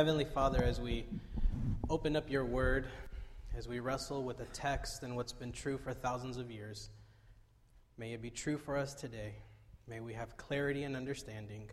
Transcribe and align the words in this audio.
Heavenly 0.00 0.24
Father, 0.24 0.62
as 0.64 0.80
we 0.80 1.04
open 1.90 2.16
up 2.16 2.30
your 2.30 2.46
word, 2.46 2.86
as 3.54 3.68
we 3.68 3.80
wrestle 3.80 4.22
with 4.22 4.38
the 4.38 4.46
text 4.46 5.02
and 5.02 5.14
what's 5.14 5.34
been 5.34 5.52
true 5.52 5.76
for 5.76 5.92
thousands 5.92 6.38
of 6.38 6.50
years, 6.50 6.88
may 7.98 8.14
it 8.14 8.22
be 8.22 8.30
true 8.30 8.56
for 8.56 8.78
us 8.78 8.94
today. 8.94 9.34
May 9.86 10.00
we 10.00 10.14
have 10.14 10.38
clarity 10.38 10.84
and 10.84 10.96
understanding. 10.96 11.68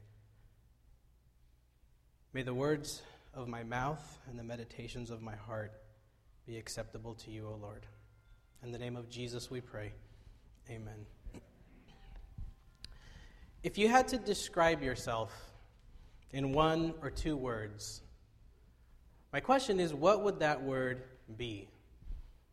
May 2.34 2.42
the 2.44 2.54
words 2.54 3.02
of 3.34 3.48
my 3.48 3.64
mouth 3.64 4.20
and 4.30 4.38
the 4.38 4.44
meditations 4.44 5.10
of 5.10 5.22
my 5.22 5.38
heart 5.38 5.72
be 6.46 6.58
acceptable 6.58 7.14
to 7.14 7.32
you, 7.32 7.48
O 7.48 7.56
Lord. 7.56 7.86
In 8.62 8.74
the 8.74 8.78
name 8.78 8.98
of 8.98 9.10
Jesus 9.10 9.50
we 9.50 9.62
pray. 9.62 9.94
Amen. 10.70 11.06
If 13.64 13.78
you 13.78 13.88
had 13.88 14.10
to 14.10 14.18
describe 14.18 14.84
yourself 14.84 15.32
in 16.32 16.52
one 16.52 16.94
or 17.02 17.10
two 17.10 17.38
words, 17.38 18.02
my 19.38 19.42
question 19.42 19.80
is 19.80 19.94
what 19.94 20.24
would 20.24 20.40
that 20.40 20.64
word 20.64 21.04
be? 21.38 21.68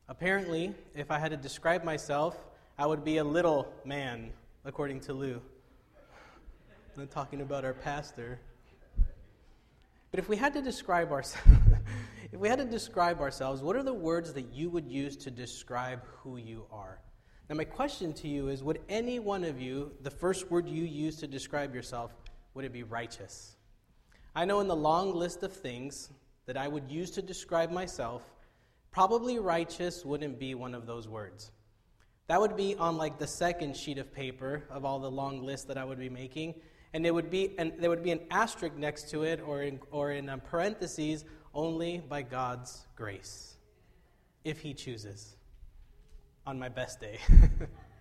Apparently, 0.06 0.74
if 0.94 1.10
I 1.10 1.18
had 1.18 1.30
to 1.30 1.36
describe 1.38 1.82
myself, 1.82 2.36
I 2.78 2.84
would 2.84 3.02
be 3.02 3.16
a 3.16 3.24
little 3.24 3.72
man, 3.86 4.34
according 4.66 5.00
to 5.00 5.14
Lou. 5.14 5.40
I'm 6.98 7.08
talking 7.08 7.40
about 7.40 7.64
our 7.64 7.72
pastor. 7.72 8.38
But 10.10 10.20
if 10.20 10.28
we 10.28 10.36
had 10.36 10.52
to 10.52 10.60
describe 10.60 11.10
ourselves, 11.10 11.48
if 12.32 12.38
we 12.38 12.50
had 12.50 12.58
to 12.58 12.66
describe 12.66 13.18
ourselves, 13.22 13.62
what 13.62 13.76
are 13.76 13.82
the 13.82 13.94
words 13.94 14.34
that 14.34 14.52
you 14.52 14.68
would 14.68 14.86
use 14.86 15.16
to 15.16 15.30
describe 15.30 16.02
who 16.18 16.36
you 16.36 16.66
are? 16.70 16.98
Now, 17.48 17.56
my 17.56 17.64
question 17.64 18.12
to 18.12 18.28
you 18.28 18.48
is 18.48 18.62
Would 18.62 18.80
any 18.90 19.20
one 19.20 19.44
of 19.44 19.58
you, 19.58 19.92
the 20.02 20.10
first 20.10 20.50
word 20.50 20.68
you 20.68 20.84
use 20.84 21.16
to 21.20 21.26
describe 21.26 21.74
yourself, 21.74 22.12
would 22.52 22.66
it 22.66 22.74
be 22.74 22.82
righteous? 22.82 23.56
I 24.34 24.44
know 24.44 24.60
in 24.60 24.68
the 24.68 24.76
long 24.76 25.14
list 25.14 25.42
of 25.44 25.50
things 25.50 26.10
that 26.46 26.56
I 26.56 26.68
would 26.68 26.90
use 26.90 27.10
to 27.12 27.22
describe 27.22 27.70
myself, 27.70 28.22
probably 28.90 29.38
righteous 29.38 30.04
wouldn't 30.04 30.38
be 30.38 30.54
one 30.54 30.74
of 30.74 30.86
those 30.86 31.08
words. 31.08 31.50
That 32.26 32.40
would 32.40 32.56
be 32.56 32.74
on 32.76 32.96
like 32.96 33.18
the 33.18 33.26
second 33.26 33.76
sheet 33.76 33.98
of 33.98 34.12
paper 34.12 34.64
of 34.70 34.84
all 34.84 34.98
the 34.98 35.10
long 35.10 35.42
lists 35.42 35.66
that 35.66 35.76
I 35.76 35.84
would 35.84 35.98
be 35.98 36.08
making, 36.08 36.54
and 36.92 37.04
there 37.04 37.12
would 37.12 37.30
be 37.30 37.54
and 37.58 37.72
there 37.78 37.90
would 37.90 38.02
be 38.02 38.12
an 38.12 38.20
asterisk 38.30 38.76
next 38.76 39.10
to 39.10 39.24
it, 39.24 39.40
or 39.44 39.62
in, 39.62 39.80
or 39.90 40.12
in 40.12 40.28
um, 40.28 40.40
parentheses, 40.40 41.24
only 41.52 41.98
by 41.98 42.22
God's 42.22 42.86
grace, 42.96 43.56
if 44.44 44.60
He 44.60 44.72
chooses 44.72 45.36
on 46.46 46.58
my 46.58 46.68
best 46.68 47.00
day. 47.00 47.18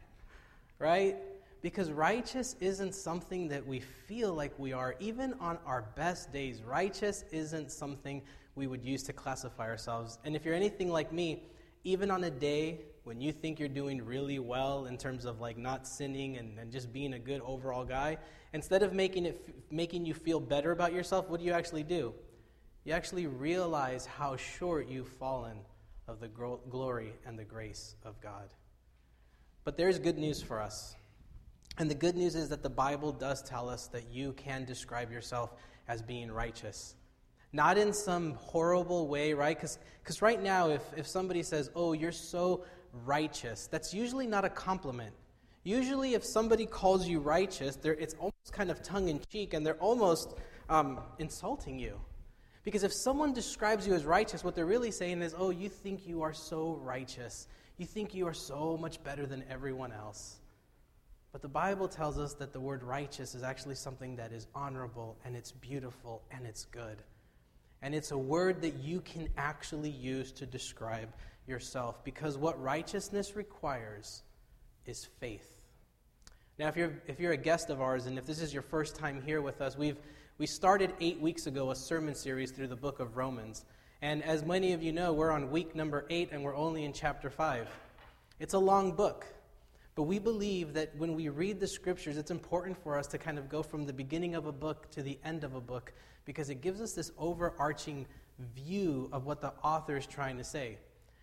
right? 0.79 1.17
Because 1.63 1.91
righteous 1.91 2.57
isn't 2.59 2.93
something 2.93 3.47
that 3.47 3.65
we 3.65 3.79
feel 3.79 4.33
like 4.33 4.51
we 4.59 4.73
are. 4.73 4.95
Even 4.99 5.33
on 5.39 5.57
our 5.65 5.85
best 5.95 6.33
days, 6.33 6.61
righteous 6.61 7.23
isn't 7.31 7.71
something 7.71 8.21
we 8.55 8.67
would 8.67 8.83
use 8.83 9.01
to 9.03 9.13
classify 9.13 9.69
ourselves. 9.69 10.19
And 10.25 10.35
if 10.35 10.43
you're 10.43 10.53
anything 10.53 10.91
like 10.91 11.13
me, 11.13 11.43
even 11.85 12.11
on 12.11 12.25
a 12.25 12.29
day 12.29 12.81
when 13.05 13.21
you 13.21 13.31
think 13.31 13.59
you're 13.59 13.69
doing 13.69 14.03
really 14.03 14.39
well 14.39 14.87
in 14.87 14.97
terms 14.97 15.23
of 15.23 15.39
like 15.39 15.57
not 15.57 15.87
sinning 15.87 16.35
and, 16.35 16.59
and 16.59 16.69
just 16.69 16.91
being 16.91 17.13
a 17.13 17.19
good 17.19 17.41
overall 17.45 17.85
guy, 17.85 18.17
instead 18.51 18.83
of 18.83 18.91
making 18.91 19.25
it 19.25 19.55
making 19.71 20.05
you 20.05 20.13
feel 20.13 20.41
better 20.41 20.71
about 20.71 20.91
yourself, 20.91 21.29
what 21.29 21.39
do 21.39 21.45
you 21.45 21.53
actually 21.53 21.83
do? 21.83 22.13
You 22.83 22.91
actually 22.91 23.27
realize 23.27 24.05
how 24.05 24.35
short 24.35 24.89
you've 24.89 25.07
fallen 25.07 25.59
of 26.09 26.19
the 26.19 26.27
glory 26.27 27.13
and 27.25 27.39
the 27.39 27.45
grace 27.45 27.95
of 28.03 28.19
God. 28.19 28.49
But 29.63 29.77
there's 29.77 29.97
good 29.97 30.17
news 30.17 30.41
for 30.41 30.59
us. 30.59 30.95
And 31.77 31.89
the 31.89 31.95
good 31.95 32.15
news 32.15 32.35
is 32.35 32.49
that 32.49 32.61
the 32.61 32.69
Bible 32.69 33.11
does 33.11 33.41
tell 33.41 33.67
us 33.67 33.87
that 33.87 34.09
you 34.11 34.33
can 34.33 34.65
describe 34.65 35.11
yourself 35.11 35.53
as 35.87 36.01
being 36.01 36.31
righteous. 36.31 36.95
Not 37.51 37.77
in 37.77 37.93
some 37.93 38.33
horrible 38.35 39.07
way, 39.07 39.33
right? 39.33 39.57
Because 39.57 40.21
right 40.21 40.41
now, 40.41 40.69
if, 40.69 40.81
if 40.95 41.07
somebody 41.07 41.43
says, 41.43 41.69
Oh, 41.75 41.93
you're 41.93 42.11
so 42.11 42.65
righteous, 43.05 43.67
that's 43.67 43.93
usually 43.93 44.27
not 44.27 44.45
a 44.45 44.49
compliment. 44.49 45.13
Usually, 45.63 46.13
if 46.13 46.25
somebody 46.25 46.65
calls 46.65 47.07
you 47.07 47.19
righteous, 47.19 47.77
it's 47.83 48.15
almost 48.15 48.51
kind 48.51 48.69
of 48.69 48.83
tongue 48.83 49.07
in 49.07 49.21
cheek 49.31 49.53
and 49.53 49.65
they're 49.65 49.75
almost 49.75 50.35
um, 50.69 50.99
insulting 51.19 51.79
you. 51.79 51.99
Because 52.63 52.83
if 52.83 52.93
someone 52.93 53.33
describes 53.33 53.85
you 53.87 53.93
as 53.93 54.05
righteous, 54.05 54.43
what 54.43 54.55
they're 54.55 54.65
really 54.65 54.91
saying 54.91 55.21
is, 55.21 55.35
oh, 55.37 55.49
you 55.49 55.69
think 55.69 56.07
you 56.07 56.21
are 56.21 56.33
so 56.33 56.79
righteous. 56.81 57.47
You 57.77 57.85
think 57.85 58.13
you 58.13 58.27
are 58.27 58.33
so 58.33 58.77
much 58.77 59.03
better 59.03 59.25
than 59.25 59.43
everyone 59.49 59.91
else. 59.91 60.39
But 61.33 61.41
the 61.41 61.49
Bible 61.49 61.87
tells 61.87 62.19
us 62.19 62.35
that 62.35 62.53
the 62.53 62.59
word 62.59 62.83
righteous 62.83 63.35
is 63.35 63.43
actually 63.43 63.75
something 63.75 64.15
that 64.15 64.31
is 64.31 64.47
honorable 64.55 65.17
and 65.25 65.35
it's 65.35 65.51
beautiful 65.51 66.21
and 66.31 66.45
it's 66.45 66.65
good. 66.65 67.01
And 67.81 67.93
it's 67.93 68.11
a 68.11 68.17
word 68.17 68.61
that 68.61 68.75
you 68.75 69.01
can 69.01 69.27
actually 69.35 69.89
use 69.89 70.31
to 70.33 70.45
describe 70.45 71.09
yourself 71.47 72.01
because 72.05 72.37
what 72.37 72.61
righteousness 72.61 73.35
requires 73.35 74.21
is 74.85 75.09
faith. 75.19 75.59
Now, 76.59 76.67
if 76.67 76.77
you're, 76.77 76.93
if 77.07 77.19
you're 77.19 77.33
a 77.33 77.37
guest 77.37 77.71
of 77.71 77.81
ours 77.81 78.05
and 78.05 78.17
if 78.17 78.27
this 78.27 78.39
is 78.39 78.53
your 78.53 78.61
first 78.61 78.95
time 78.95 79.21
here 79.25 79.41
with 79.41 79.59
us, 79.59 79.75
we've 79.75 79.97
we 80.39 80.47
started 80.47 80.93
eight 80.99 81.19
weeks 81.19 81.45
ago 81.45 81.71
a 81.71 81.75
sermon 81.75 82.15
series 82.15 82.51
through 82.51 82.67
the 82.67 82.75
book 82.75 82.99
of 82.99 83.17
Romans. 83.17 83.65
And 84.01 84.23
as 84.23 84.43
many 84.43 84.73
of 84.73 84.81
you 84.81 84.91
know, 84.91 85.13
we're 85.13 85.31
on 85.31 85.51
week 85.51 85.75
number 85.75 86.05
eight 86.09 86.29
and 86.31 86.43
we're 86.43 86.55
only 86.55 86.85
in 86.85 86.93
chapter 86.93 87.29
five. 87.29 87.67
It's 88.39 88.53
a 88.53 88.59
long 88.59 88.93
book. 88.93 89.25
But 89.95 90.03
we 90.03 90.17
believe 90.17 90.73
that 90.73 90.95
when 90.95 91.13
we 91.15 91.29
read 91.29 91.59
the 91.59 91.67
scriptures, 91.67 92.17
it's 92.17 92.31
important 92.31 92.81
for 92.81 92.97
us 92.97 93.07
to 93.07 93.17
kind 93.17 93.37
of 93.37 93.47
go 93.47 93.61
from 93.61 93.85
the 93.85 93.93
beginning 93.93 94.33
of 94.33 94.47
a 94.47 94.51
book 94.51 94.89
to 94.91 95.03
the 95.03 95.19
end 95.23 95.43
of 95.43 95.53
a 95.53 95.61
book 95.61 95.93
because 96.25 96.49
it 96.49 96.61
gives 96.61 96.81
us 96.81 96.93
this 96.93 97.11
overarching 97.17 98.07
view 98.55 99.09
of 99.11 99.25
what 99.25 99.41
the 99.41 99.53
author 99.63 99.95
is 99.95 100.07
trying 100.07 100.37
to 100.37 100.43
say. 100.43 100.77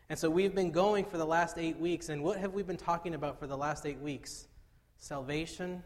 And 0.08 0.18
so 0.18 0.30
we've 0.30 0.54
been 0.54 0.70
going 0.70 1.04
for 1.04 1.18
the 1.18 1.24
last 1.24 1.58
eight 1.58 1.78
weeks, 1.78 2.08
and 2.08 2.22
what 2.22 2.38
have 2.38 2.52
we 2.52 2.62
been 2.62 2.76
talking 2.76 3.14
about 3.14 3.38
for 3.38 3.46
the 3.46 3.56
last 3.56 3.86
eight 3.86 4.00
weeks? 4.00 4.46
Salvation, 4.98 5.82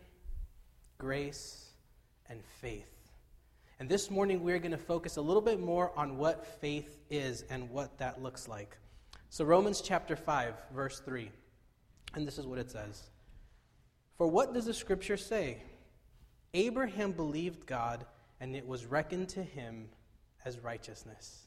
grace, 0.98 1.70
and 2.28 2.42
faith. 2.60 2.90
And 3.80 3.88
this 3.88 4.10
morning, 4.10 4.42
we're 4.42 4.58
going 4.58 4.70
to 4.70 4.78
focus 4.78 5.16
a 5.16 5.20
little 5.20 5.42
bit 5.42 5.60
more 5.60 5.92
on 5.96 6.16
what 6.16 6.46
faith 6.60 6.98
is 7.10 7.44
and 7.50 7.68
what 7.70 7.98
that 7.98 8.22
looks 8.22 8.48
like. 8.48 8.76
So, 9.30 9.44
Romans 9.44 9.80
chapter 9.80 10.16
5, 10.16 10.54
verse 10.74 11.00
3. 11.00 11.30
And 12.14 12.26
this 12.26 12.38
is 12.38 12.46
what 12.46 12.58
it 12.58 12.70
says 12.70 13.04
For 14.16 14.26
what 14.26 14.54
does 14.54 14.66
the 14.66 14.74
scripture 14.74 15.16
say? 15.16 15.58
Abraham 16.54 17.12
believed 17.12 17.66
God, 17.66 18.06
and 18.40 18.54
it 18.54 18.66
was 18.66 18.86
reckoned 18.86 19.28
to 19.30 19.42
him 19.42 19.88
as 20.44 20.60
righteousness. 20.60 21.46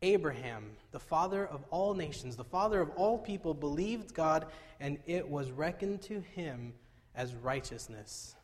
Abraham, 0.00 0.70
the 0.90 0.98
father 0.98 1.46
of 1.46 1.64
all 1.70 1.94
nations, 1.94 2.34
the 2.34 2.42
father 2.42 2.80
of 2.80 2.90
all 2.96 3.18
people, 3.18 3.54
believed 3.54 4.14
God, 4.14 4.46
and 4.80 4.98
it 5.06 5.28
was 5.28 5.50
reckoned 5.50 6.02
to 6.02 6.20
him 6.20 6.72
as 7.14 7.34
righteousness. 7.34 8.34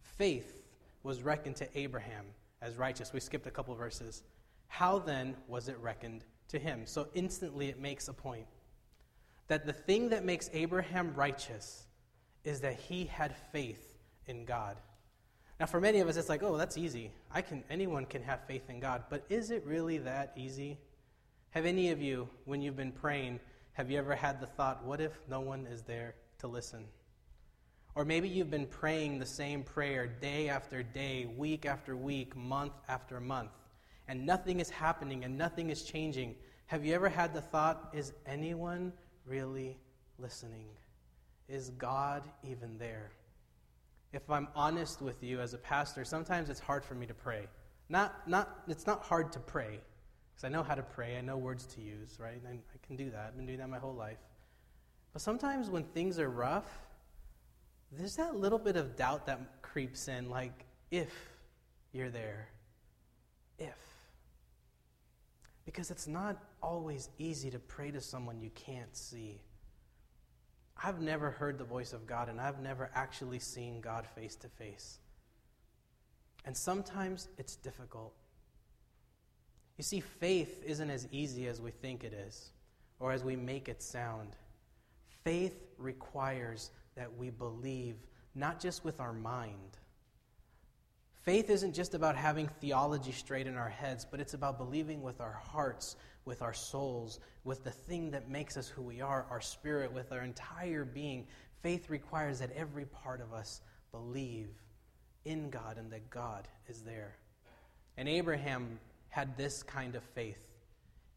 Faith 0.00 0.62
was 1.02 1.22
reckoned 1.22 1.56
to 1.56 1.78
Abraham 1.78 2.26
as 2.60 2.76
righteous. 2.76 3.12
We 3.12 3.20
skipped 3.20 3.46
a 3.46 3.50
couple 3.50 3.74
verses. 3.74 4.22
How 4.68 4.98
then 4.98 5.34
was 5.48 5.68
it 5.68 5.78
reckoned 5.78 6.24
to 6.48 6.58
him? 6.58 6.82
So 6.84 7.08
instantly 7.14 7.68
it 7.68 7.80
makes 7.80 8.08
a 8.08 8.12
point 8.12 8.46
that 9.48 9.66
the 9.66 9.72
thing 9.72 10.10
that 10.10 10.24
makes 10.24 10.48
Abraham 10.52 11.14
righteous 11.14 11.86
is 12.44 12.60
that 12.60 12.74
he 12.74 13.06
had 13.06 13.34
faith 13.52 13.98
in 14.26 14.44
God. 14.44 14.76
Now, 15.58 15.66
for 15.66 15.80
many 15.80 15.98
of 16.00 16.08
us, 16.08 16.16
it's 16.16 16.28
like, 16.28 16.42
oh, 16.42 16.56
that's 16.56 16.78
easy. 16.78 17.10
I 17.32 17.42
can, 17.42 17.64
anyone 17.68 18.06
can 18.06 18.22
have 18.22 18.46
faith 18.46 18.70
in 18.70 18.78
God. 18.78 19.04
But 19.10 19.24
is 19.28 19.50
it 19.50 19.64
really 19.66 19.98
that 19.98 20.32
easy? 20.36 20.78
Have 21.50 21.66
any 21.66 21.90
of 21.90 22.00
you, 22.00 22.28
when 22.44 22.62
you've 22.62 22.76
been 22.76 22.92
praying, 22.92 23.40
have 23.72 23.90
you 23.90 23.98
ever 23.98 24.14
had 24.14 24.40
the 24.40 24.46
thought, 24.46 24.84
what 24.84 25.00
if 25.00 25.12
no 25.28 25.40
one 25.40 25.66
is 25.66 25.82
there 25.82 26.14
to 26.38 26.46
listen? 26.46 26.84
Or 27.94 28.04
maybe 28.04 28.28
you've 28.28 28.50
been 28.50 28.66
praying 28.66 29.18
the 29.18 29.26
same 29.26 29.64
prayer 29.64 30.06
day 30.06 30.48
after 30.48 30.84
day, 30.84 31.26
week 31.36 31.66
after 31.66 31.96
week, 31.96 32.36
month 32.36 32.74
after 32.88 33.18
month, 33.18 33.50
and 34.06 34.24
nothing 34.24 34.60
is 34.60 34.70
happening 34.70 35.24
and 35.24 35.36
nothing 35.36 35.70
is 35.70 35.82
changing. 35.82 36.36
Have 36.66 36.84
you 36.84 36.94
ever 36.94 37.08
had 37.08 37.34
the 37.34 37.40
thought, 37.40 37.90
is 37.92 38.12
anyone 38.26 38.92
really 39.28 39.78
listening? 40.18 40.66
Is 41.48 41.70
God 41.70 42.22
even 42.42 42.78
there? 42.78 43.10
If 44.12 44.30
I'm 44.30 44.48
honest 44.54 45.02
with 45.02 45.22
you 45.22 45.40
as 45.40 45.54
a 45.54 45.58
pastor, 45.58 46.04
sometimes 46.04 46.50
it's 46.50 46.60
hard 46.60 46.84
for 46.84 46.94
me 46.94 47.06
to 47.06 47.14
pray. 47.14 47.46
Not, 47.88 48.28
not, 48.28 48.60
it's 48.68 48.86
not 48.86 49.02
hard 49.02 49.32
to 49.32 49.38
pray, 49.38 49.80
because 50.30 50.44
I 50.44 50.48
know 50.48 50.62
how 50.62 50.74
to 50.74 50.82
pray, 50.82 51.16
I 51.16 51.20
know 51.20 51.36
words 51.36 51.66
to 51.74 51.80
use, 51.80 52.18
right? 52.18 52.40
I, 52.46 52.52
I 52.52 52.86
can 52.86 52.96
do 52.96 53.10
that. 53.10 53.26
I've 53.28 53.36
been 53.36 53.46
doing 53.46 53.58
that 53.58 53.68
my 53.68 53.78
whole 53.78 53.94
life. 53.94 54.18
But 55.12 55.22
sometimes 55.22 55.70
when 55.70 55.84
things 55.84 56.18
are 56.18 56.28
rough, 56.28 56.68
there's 57.92 58.16
that 58.16 58.36
little 58.36 58.58
bit 58.58 58.76
of 58.76 58.96
doubt 58.96 59.26
that 59.26 59.40
creeps 59.62 60.08
in, 60.08 60.28
like, 60.28 60.66
if 60.90 61.12
you're 61.92 62.10
there. 62.10 62.48
If. 63.58 63.78
Because 65.64 65.90
it's 65.90 66.06
not 66.06 66.36
always 66.62 67.08
easy 67.18 67.50
to 67.50 67.58
pray 67.58 67.90
to 67.90 68.00
someone 68.00 68.40
you 68.40 68.50
can't 68.50 68.96
see. 68.96 69.40
I've 70.82 71.00
never 71.00 71.30
heard 71.30 71.58
the 71.58 71.64
voice 71.64 71.92
of 71.92 72.06
God, 72.06 72.28
and 72.28 72.40
I've 72.40 72.60
never 72.60 72.90
actually 72.94 73.40
seen 73.40 73.80
God 73.80 74.06
face 74.06 74.36
to 74.36 74.48
face. 74.48 74.98
And 76.44 76.56
sometimes 76.56 77.28
it's 77.36 77.56
difficult. 77.56 78.14
You 79.76 79.84
see, 79.84 80.00
faith 80.00 80.62
isn't 80.64 80.90
as 80.90 81.08
easy 81.10 81.46
as 81.46 81.60
we 81.60 81.70
think 81.70 82.04
it 82.04 82.12
is 82.12 82.50
or 83.00 83.12
as 83.12 83.24
we 83.24 83.36
make 83.36 83.68
it 83.68 83.82
sound. 83.82 84.36
Faith 85.24 85.66
requires 85.78 86.70
that 86.96 87.16
we 87.16 87.30
believe 87.30 87.96
not 88.34 88.60
just 88.60 88.84
with 88.84 89.00
our 89.00 89.12
mind. 89.12 89.78
Faith 91.22 91.50
isn't 91.50 91.74
just 91.74 91.94
about 91.94 92.16
having 92.16 92.48
theology 92.60 93.12
straight 93.12 93.46
in 93.46 93.56
our 93.56 93.68
heads, 93.68 94.06
but 94.08 94.20
it's 94.20 94.34
about 94.34 94.56
believing 94.56 95.02
with 95.02 95.20
our 95.20 95.32
hearts, 95.32 95.96
with 96.24 96.42
our 96.42 96.54
souls, 96.54 97.20
with 97.44 97.64
the 97.64 97.70
thing 97.70 98.10
that 98.10 98.30
makes 98.30 98.56
us 98.56 98.68
who 98.68 98.82
we 98.82 99.00
are, 99.00 99.26
our 99.30 99.40
spirit, 99.40 99.92
with 99.92 100.12
our 100.12 100.22
entire 100.22 100.84
being. 100.84 101.26
Faith 101.62 101.90
requires 101.90 102.38
that 102.38 102.52
every 102.52 102.86
part 102.86 103.20
of 103.20 103.32
us 103.32 103.60
believe 103.92 104.48
in 105.24 105.50
God 105.50 105.76
and 105.76 105.90
that 105.92 106.08
God 106.08 106.48
is 106.68 106.82
there. 106.82 107.16
And 107.96 108.08
Abraham 108.08 108.78
had 109.08 109.36
this 109.36 109.62
kind 109.62 109.96
of 109.96 110.02
faith. 110.02 110.46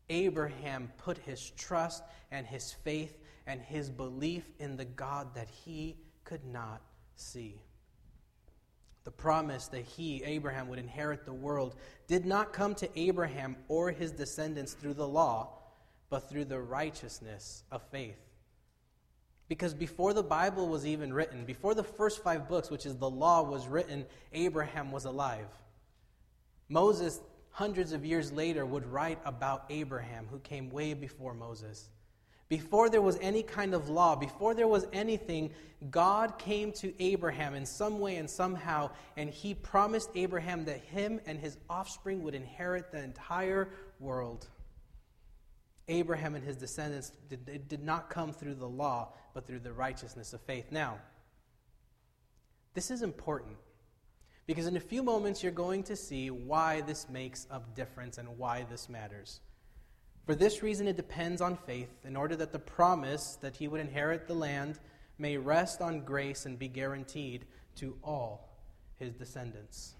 Abraham 0.09 0.91
put 0.97 1.17
his 1.19 1.51
trust 1.51 2.03
and 2.31 2.45
his 2.45 2.73
faith 2.73 3.17
and 3.47 3.61
his 3.61 3.89
belief 3.89 4.43
in 4.59 4.77
the 4.77 4.85
God 4.85 5.35
that 5.35 5.47
he 5.49 5.95
could 6.23 6.45
not 6.45 6.81
see. 7.15 7.61
The 9.03 9.11
promise 9.11 9.67
that 9.67 9.83
he, 9.85 10.23
Abraham, 10.23 10.67
would 10.67 10.79
inherit 10.79 11.25
the 11.25 11.33
world 11.33 11.75
did 12.07 12.25
not 12.25 12.53
come 12.53 12.75
to 12.75 12.99
Abraham 12.99 13.55
or 13.67 13.91
his 13.91 14.11
descendants 14.11 14.73
through 14.73 14.93
the 14.93 15.07
law, 15.07 15.49
but 16.09 16.29
through 16.29 16.45
the 16.45 16.59
righteousness 16.59 17.63
of 17.71 17.81
faith. 17.91 18.19
Because 19.47 19.73
before 19.73 20.13
the 20.13 20.23
Bible 20.23 20.67
was 20.67 20.85
even 20.85 21.11
written, 21.13 21.45
before 21.45 21.73
the 21.73 21.83
first 21.83 22.23
five 22.23 22.47
books, 22.47 22.69
which 22.69 22.85
is 22.85 22.95
the 22.95 23.09
law, 23.09 23.41
was 23.41 23.67
written, 23.67 24.05
Abraham 24.33 24.91
was 24.91 25.05
alive. 25.05 25.47
Moses, 26.69 27.19
hundreds 27.49 27.91
of 27.91 28.05
years 28.05 28.31
later, 28.31 28.65
would 28.65 28.85
write 28.85 29.19
about 29.25 29.65
Abraham, 29.69 30.27
who 30.29 30.39
came 30.39 30.69
way 30.69 30.93
before 30.93 31.33
Moses. 31.33 31.89
Before 32.51 32.89
there 32.89 33.01
was 33.01 33.17
any 33.21 33.43
kind 33.43 33.73
of 33.73 33.87
law, 33.87 34.13
before 34.13 34.53
there 34.53 34.67
was 34.67 34.85
anything, 34.91 35.51
God 35.89 36.37
came 36.37 36.73
to 36.73 36.93
Abraham 37.01 37.55
in 37.55 37.65
some 37.65 37.97
way 38.01 38.17
and 38.17 38.29
somehow, 38.29 38.89
and 39.15 39.29
he 39.29 39.53
promised 39.53 40.09
Abraham 40.15 40.65
that 40.65 40.81
him 40.81 41.21
and 41.25 41.39
his 41.39 41.55
offspring 41.69 42.21
would 42.23 42.35
inherit 42.35 42.91
the 42.91 43.01
entire 43.01 43.69
world. 44.01 44.49
Abraham 45.87 46.35
and 46.35 46.43
his 46.43 46.57
descendants 46.57 47.13
did, 47.29 47.69
did 47.69 47.85
not 47.85 48.09
come 48.09 48.33
through 48.33 48.55
the 48.55 48.67
law, 48.67 49.13
but 49.33 49.47
through 49.47 49.59
the 49.59 49.71
righteousness 49.71 50.33
of 50.33 50.41
faith. 50.41 50.73
Now, 50.73 50.97
this 52.73 52.91
is 52.91 53.01
important 53.01 53.55
because 54.45 54.67
in 54.67 54.75
a 54.75 54.81
few 54.81 55.03
moments 55.03 55.41
you're 55.41 55.53
going 55.53 55.83
to 55.83 55.95
see 55.95 56.29
why 56.29 56.81
this 56.81 57.07
makes 57.07 57.47
a 57.49 57.61
difference 57.75 58.17
and 58.17 58.37
why 58.37 58.65
this 58.69 58.89
matters. 58.89 59.39
For 60.25 60.35
this 60.35 60.61
reason, 60.61 60.87
it 60.87 60.97
depends 60.97 61.41
on 61.41 61.57
faith, 61.57 61.89
in 62.05 62.15
order 62.15 62.35
that 62.35 62.51
the 62.51 62.59
promise 62.59 63.37
that 63.41 63.55
he 63.55 63.67
would 63.67 63.81
inherit 63.81 64.27
the 64.27 64.35
land 64.35 64.79
may 65.17 65.37
rest 65.37 65.81
on 65.81 66.01
grace 66.01 66.45
and 66.45 66.59
be 66.59 66.67
guaranteed 66.67 67.45
to 67.75 67.95
all 68.03 68.49
his 68.97 69.13
descendants. 69.13 69.95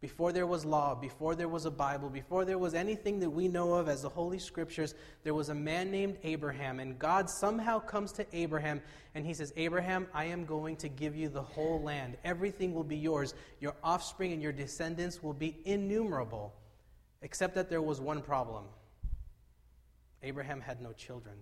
Before 0.00 0.32
there 0.32 0.46
was 0.46 0.64
law, 0.64 0.94
before 0.94 1.34
there 1.34 1.48
was 1.48 1.66
a 1.66 1.70
Bible, 1.70 2.08
before 2.08 2.46
there 2.46 2.56
was 2.56 2.72
anything 2.72 3.20
that 3.20 3.28
we 3.28 3.48
know 3.48 3.74
of 3.74 3.86
as 3.86 4.00
the 4.00 4.08
Holy 4.08 4.38
Scriptures, 4.38 4.94
there 5.24 5.34
was 5.34 5.50
a 5.50 5.54
man 5.54 5.90
named 5.90 6.16
Abraham. 6.22 6.80
And 6.80 6.98
God 6.98 7.28
somehow 7.28 7.80
comes 7.80 8.10
to 8.12 8.26
Abraham 8.32 8.80
and 9.14 9.26
he 9.26 9.34
says, 9.34 9.52
Abraham, 9.58 10.06
I 10.14 10.24
am 10.24 10.46
going 10.46 10.76
to 10.76 10.88
give 10.88 11.14
you 11.14 11.28
the 11.28 11.42
whole 11.42 11.82
land. 11.82 12.16
Everything 12.24 12.72
will 12.72 12.84
be 12.84 12.96
yours. 12.96 13.34
Your 13.60 13.74
offspring 13.84 14.32
and 14.32 14.40
your 14.40 14.52
descendants 14.52 15.22
will 15.22 15.34
be 15.34 15.58
innumerable. 15.66 16.54
Except 17.20 17.54
that 17.56 17.68
there 17.68 17.82
was 17.82 18.00
one 18.00 18.22
problem 18.22 18.64
Abraham 20.22 20.60
had 20.60 20.80
no 20.80 20.92
children. 20.92 21.36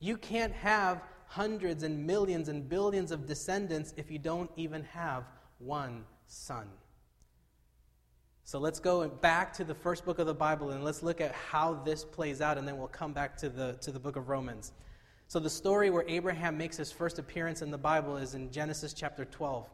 You 0.00 0.16
can't 0.16 0.52
have 0.52 1.02
hundreds 1.26 1.82
and 1.82 2.06
millions 2.06 2.48
and 2.48 2.68
billions 2.68 3.10
of 3.10 3.26
descendants 3.26 3.94
if 3.96 4.10
you 4.10 4.18
don't 4.18 4.50
even 4.56 4.84
have 4.84 5.24
one 5.58 6.04
son. 6.26 6.68
So 8.44 8.58
let's 8.58 8.78
go 8.78 9.08
back 9.08 9.52
to 9.54 9.64
the 9.64 9.74
first 9.74 10.04
book 10.04 10.18
of 10.18 10.26
the 10.26 10.34
Bible 10.34 10.70
and 10.70 10.84
let's 10.84 11.02
look 11.02 11.20
at 11.20 11.32
how 11.32 11.74
this 11.74 12.04
plays 12.04 12.42
out, 12.42 12.58
and 12.58 12.68
then 12.68 12.76
we'll 12.76 12.88
come 12.88 13.12
back 13.12 13.36
to 13.38 13.48
the, 13.48 13.78
to 13.80 13.90
the 13.90 13.98
book 13.98 14.16
of 14.16 14.28
Romans. 14.28 14.72
So, 15.26 15.40
the 15.40 15.50
story 15.50 15.88
where 15.88 16.04
Abraham 16.06 16.58
makes 16.58 16.76
his 16.76 16.92
first 16.92 17.18
appearance 17.18 17.62
in 17.62 17.70
the 17.70 17.78
Bible 17.78 18.18
is 18.18 18.34
in 18.34 18.52
Genesis 18.52 18.92
chapter 18.92 19.24
12. 19.24 19.66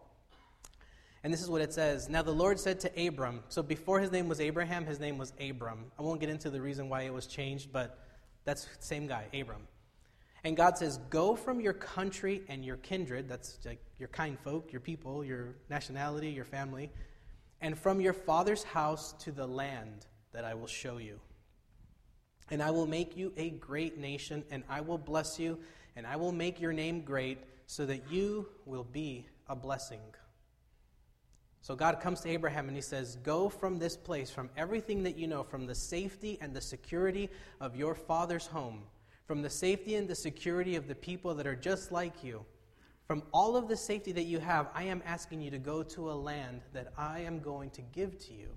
And 1.23 1.33
this 1.33 1.43
is 1.43 1.51
what 1.51 1.61
it 1.61 1.73
says 1.73 2.09
Now 2.09 2.23
the 2.23 2.33
Lord 2.33 2.59
said 2.59 2.81
to 2.81 3.07
Abram, 3.07 3.43
so 3.49 3.63
before 3.63 4.01
his 4.01 4.11
name 4.11 4.29
was 4.29 4.41
Abraham, 4.41 4.87
his 4.87 5.01
name 5.01 5.19
was 5.19 5.33
Abram. 5.41 5.93
I 5.99 6.03
won't 6.03 6.21
get 6.21 6.31
into 6.31 6.51
the 6.51 6.61
reason 6.61 6.89
why 6.89 7.03
it 7.03 7.13
was 7.13 7.27
changed, 7.27 7.73
but 7.73 7.99
that's 8.45 8.65
the 8.65 8.71
same 8.85 9.07
guy, 9.07 9.27
Abram. 9.35 9.67
And 10.45 10.57
God 10.57 10.79
says, 10.79 10.99
Go 11.11 11.37
from 11.37 11.61
your 11.61 11.75
country 11.75 12.43
and 12.49 12.65
your 12.65 12.77
kindred, 12.79 13.29
that's 13.29 13.59
like 13.65 13.81
your 13.99 14.09
kind 14.09 14.39
folk, 14.39 14.73
your 14.73 14.81
people, 14.81 15.25
your 15.25 15.57
nationality, 15.69 16.29
your 16.29 16.47
family, 16.47 16.91
and 17.61 17.79
from 17.79 18.01
your 18.01 18.15
father's 18.15 18.63
house 18.63 19.13
to 19.21 19.33
the 19.33 19.47
land 19.47 20.07
that 20.33 20.45
I 20.45 20.55
will 20.55 20.67
show 20.67 20.97
you. 20.97 21.21
And 22.51 22.63
I 22.63 22.71
will 22.71 22.87
make 22.87 23.17
you 23.17 23.33
a 23.37 23.51
great 23.51 23.99
nation, 23.99 24.43
and 24.51 24.65
I 24.69 24.81
will 24.81 24.99
bless 24.99 25.39
you, 25.39 25.59
and 25.95 26.07
I 26.07 26.17
will 26.17 26.33
make 26.33 26.61
your 26.61 26.73
name 26.73 27.03
great, 27.03 27.39
so 27.67 27.85
that 27.87 28.11
you 28.11 28.49
will 28.65 28.85
be 28.85 29.27
a 29.49 29.55
blessing. 29.55 30.01
So 31.63 31.77
God 31.77 32.01
comes 32.01 32.21
to 32.23 32.31
Abraham 32.31 32.69
and 32.69 32.77
he 32.77 32.83
says, 32.83 33.17
Go 33.17 33.49
from 33.49 33.79
this 33.79 33.97
place, 33.97 34.31
from 34.31 34.51
everything 34.57 35.03
that 35.03 35.19
you 35.19 35.27
know, 35.27 35.43
from 35.43 35.67
the 35.67 35.75
safety 35.75 36.39
and 36.41 36.55
the 36.55 36.61
security 36.61 37.29
of 37.61 37.77
your 37.77 37.95
father's 37.95 38.47
home, 38.47 38.83
from 39.27 39.43
the 39.43 39.51
safety 39.51 39.97
and 39.97 40.09
the 40.09 40.15
security 40.15 40.77
of 40.77 40.89
the 40.89 40.95
people 40.95 41.35
that 41.35 41.47
are 41.47 41.55
just 41.55 41.93
like 41.93 42.25
you, 42.25 42.45
from 43.11 43.25
all 43.33 43.57
of 43.57 43.69
the 43.69 43.77
safety 43.77 44.13
that 44.13 44.23
you 44.23 44.39
have, 44.39 44.69
I 44.73 44.85
am 44.85 45.03
asking 45.05 45.41
you 45.41 45.51
to 45.51 45.59
go 45.59 45.83
to 45.83 46.11
a 46.11 46.15
land 46.15 46.63
that 46.73 46.93
I 46.97 47.21
am 47.21 47.41
going 47.41 47.71
to 47.71 47.83
give 47.83 48.17
to 48.27 48.33
you. 48.33 48.51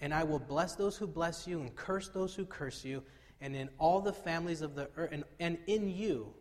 And 0.00 0.12
I 0.14 0.24
will 0.24 0.38
bless 0.38 0.74
those 0.74 0.96
who 0.96 1.06
bless 1.06 1.46
you 1.46 1.60
and 1.60 1.76
curse 1.76 2.08
those 2.08 2.34
who 2.34 2.46
curse 2.46 2.84
you, 2.84 3.02
and 3.40 3.54
in 3.54 3.68
all 3.78 4.00
the 4.00 4.14
families 4.14 4.62
of 4.62 4.74
the 4.74 4.88
earth, 4.96 5.10
and, 5.12 5.24
and 5.38 5.58
in 5.66 5.88
you, 5.88 6.32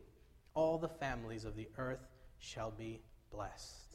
all 0.54 0.78
the 0.78 0.88
families 0.88 1.44
of 1.44 1.58
the 1.58 1.68
earth 1.78 2.08
shall 2.40 2.72
be 2.72 3.02
blessed. 3.32 3.91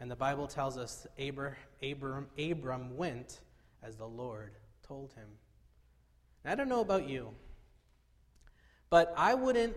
And 0.00 0.10
the 0.10 0.16
Bible 0.16 0.46
tells 0.46 0.78
us 0.78 1.06
Abram, 1.18 1.54
Abram, 1.82 2.28
Abram 2.38 2.96
went 2.96 3.40
as 3.82 3.96
the 3.96 4.06
Lord 4.06 4.52
told 4.86 5.12
him. 5.12 5.26
And 6.44 6.52
I 6.52 6.54
don't 6.54 6.68
know 6.68 6.80
about 6.80 7.08
you, 7.08 7.30
but 8.90 9.12
I 9.16 9.34
wouldn't 9.34 9.76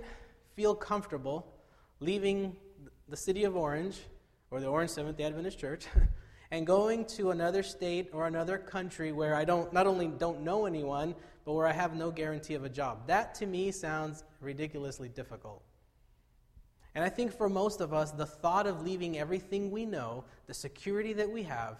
feel 0.55 0.75
comfortable 0.75 1.47
leaving 1.99 2.55
the 3.09 3.17
city 3.17 3.43
of 3.43 3.55
Orange 3.55 3.99
or 4.51 4.59
the 4.59 4.67
Orange 4.67 4.91
Seventh 4.91 5.17
day 5.17 5.23
Adventist 5.23 5.57
Church 5.59 5.85
and 6.51 6.67
going 6.67 7.05
to 7.05 7.31
another 7.31 7.63
state 7.63 8.09
or 8.13 8.27
another 8.27 8.57
country 8.57 9.11
where 9.11 9.35
I 9.35 9.43
don't 9.43 9.73
not 9.73 9.87
only 9.87 10.07
don't 10.07 10.41
know 10.41 10.65
anyone, 10.65 11.15
but 11.45 11.53
where 11.53 11.67
I 11.67 11.71
have 11.71 11.95
no 11.95 12.11
guarantee 12.11 12.53
of 12.53 12.63
a 12.63 12.69
job. 12.69 13.07
That 13.07 13.33
to 13.35 13.45
me 13.47 13.71
sounds 13.71 14.23
ridiculously 14.39 15.09
difficult. 15.09 15.63
And 16.93 17.03
I 17.03 17.09
think 17.09 17.31
for 17.31 17.49
most 17.49 17.79
of 17.79 17.93
us, 17.93 18.11
the 18.11 18.25
thought 18.25 18.67
of 18.67 18.83
leaving 18.83 19.17
everything 19.17 19.71
we 19.71 19.85
know, 19.85 20.25
the 20.47 20.53
security 20.53 21.13
that 21.13 21.29
we 21.29 21.43
have, 21.43 21.77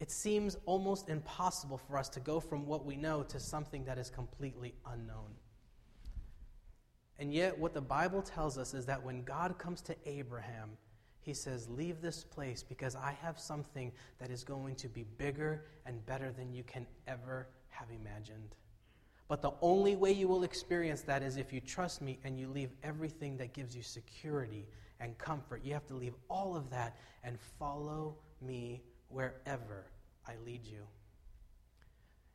it 0.00 0.10
seems 0.10 0.56
almost 0.64 1.08
impossible 1.08 1.76
for 1.76 1.98
us 1.98 2.08
to 2.10 2.20
go 2.20 2.40
from 2.40 2.66
what 2.66 2.84
we 2.84 2.96
know 2.96 3.22
to 3.24 3.40
something 3.40 3.84
that 3.84 3.98
is 3.98 4.10
completely 4.10 4.74
unknown. 4.86 5.34
And 7.18 7.34
yet, 7.34 7.58
what 7.58 7.74
the 7.74 7.80
Bible 7.80 8.22
tells 8.22 8.58
us 8.58 8.74
is 8.74 8.86
that 8.86 9.02
when 9.02 9.24
God 9.24 9.58
comes 9.58 9.82
to 9.82 9.96
Abraham, 10.06 10.70
he 11.20 11.34
says, 11.34 11.68
Leave 11.68 12.00
this 12.00 12.22
place 12.22 12.62
because 12.62 12.94
I 12.94 13.16
have 13.20 13.40
something 13.40 13.92
that 14.18 14.30
is 14.30 14.44
going 14.44 14.76
to 14.76 14.88
be 14.88 15.02
bigger 15.02 15.64
and 15.84 16.04
better 16.06 16.30
than 16.30 16.52
you 16.52 16.62
can 16.62 16.86
ever 17.08 17.48
have 17.68 17.88
imagined. 17.90 18.54
But 19.28 19.42
the 19.42 19.52
only 19.60 19.94
way 19.94 20.12
you 20.12 20.26
will 20.26 20.42
experience 20.42 21.02
that 21.02 21.22
is 21.22 21.36
if 21.36 21.52
you 21.52 21.60
trust 21.60 22.00
me 22.00 22.18
and 22.24 22.40
you 22.40 22.48
leave 22.48 22.70
everything 22.82 23.36
that 23.36 23.52
gives 23.52 23.76
you 23.76 23.82
security 23.82 24.66
and 25.00 25.16
comfort. 25.18 25.62
You 25.62 25.74
have 25.74 25.86
to 25.88 25.94
leave 25.94 26.14
all 26.28 26.56
of 26.56 26.70
that 26.70 26.96
and 27.22 27.38
follow 27.58 28.16
me 28.40 28.82
wherever 29.08 29.84
I 30.26 30.32
lead 30.44 30.66
you. 30.66 30.80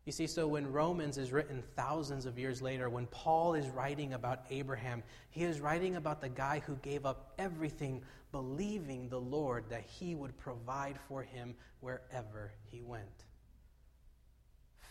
You 0.06 0.12
see, 0.12 0.28
so 0.28 0.48
when 0.48 0.70
Romans 0.70 1.18
is 1.18 1.32
written 1.32 1.64
thousands 1.78 2.26
of 2.26 2.38
years 2.38 2.62
later, 2.62 2.90
when 2.90 3.08
Paul 3.08 3.54
is 3.54 3.70
writing 3.70 4.14
about 4.14 4.42
Abraham, 4.50 5.02
he 5.30 5.44
is 5.44 5.62
writing 5.62 5.96
about 5.96 6.20
the 6.20 6.30
guy 6.30 6.62
who 6.66 6.76
gave 6.78 7.06
up 7.06 7.34
everything, 7.40 8.02
believing 8.34 9.08
the 9.08 9.20
Lord 9.20 9.64
that 9.70 9.84
he 9.84 10.14
would 10.14 10.38
provide 10.38 11.00
for 11.08 11.24
him 11.24 11.56
wherever 11.80 12.52
he 12.70 12.82
went. 12.82 13.24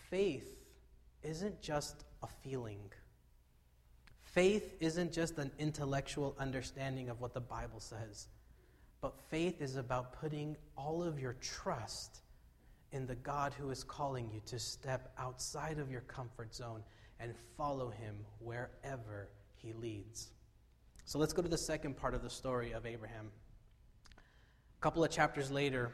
Faith 0.09 0.62
isn't 1.23 1.61
just 1.61 2.03
a 2.21 2.27
feeling. 2.27 2.91
Faith 4.21 4.75
isn't 4.79 5.11
just 5.11 5.37
an 5.37 5.51
intellectual 5.59 6.35
understanding 6.39 7.09
of 7.09 7.21
what 7.21 7.33
the 7.33 7.41
Bible 7.41 7.79
says, 7.79 8.27
But 9.01 9.13
faith 9.29 9.61
is 9.61 9.75
about 9.75 10.19
putting 10.19 10.57
all 10.75 11.03
of 11.03 11.19
your 11.19 11.33
trust 11.33 12.21
in 12.91 13.05
the 13.05 13.15
God 13.15 13.53
who 13.53 13.69
is 13.69 13.83
calling 13.83 14.29
you 14.33 14.41
to 14.45 14.59
step 14.59 15.13
outside 15.17 15.79
of 15.79 15.91
your 15.91 16.01
comfort 16.01 16.53
zone 16.53 16.83
and 17.19 17.33
follow 17.57 17.89
him 17.89 18.15
wherever 18.39 19.29
he 19.55 19.73
leads. 19.73 20.29
So 21.05 21.19
let's 21.19 21.33
go 21.33 21.41
to 21.41 21.49
the 21.49 21.57
second 21.57 21.97
part 21.97 22.13
of 22.13 22.21
the 22.21 22.29
story 22.29 22.71
of 22.71 22.85
Abraham. 22.85 23.31
A 24.07 24.81
couple 24.81 25.03
of 25.03 25.11
chapters 25.11 25.51
later, 25.51 25.91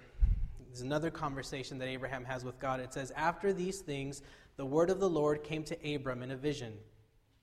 there's 0.70 0.82
another 0.82 1.10
conversation 1.10 1.80
that 1.80 1.88
Abraham 1.88 2.24
has 2.26 2.46
with 2.46 2.60
God. 2.60 2.80
It 2.80 2.94
says, 2.94 3.12
After 3.16 3.52
these 3.52 3.80
things, 3.80 4.22
the 4.56 4.66
word 4.66 4.90
of 4.90 5.00
the 5.00 5.10
Lord 5.10 5.44
came 5.44 5.64
to 5.64 5.96
Abram 5.96 6.22
in 6.22 6.32
a 6.32 6.38
vision. 6.38 6.74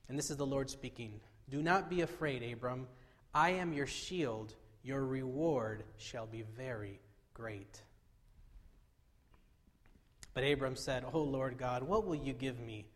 And 0.08 0.16
this 0.16 0.30
is 0.30 0.36
the 0.36 0.46
Lord 0.46 0.70
speaking 0.70 1.20
Do 1.48 1.62
not 1.62 1.90
be 1.90 2.02
afraid, 2.02 2.42
Abram. 2.42 2.86
I 3.34 3.50
am 3.50 3.72
your 3.72 3.86
shield. 3.86 4.54
Your 4.82 5.04
reward 5.04 5.82
shall 5.98 6.26
be 6.26 6.44
very 6.56 7.00
great. 7.34 7.82
But 10.32 10.44
Abram 10.44 10.76
said, 10.76 11.04
O 11.12 11.20
Lord 11.20 11.58
God, 11.58 11.82
what 11.82 12.06
will 12.06 12.14
you 12.14 12.32
give 12.32 12.60
me? 12.60 12.86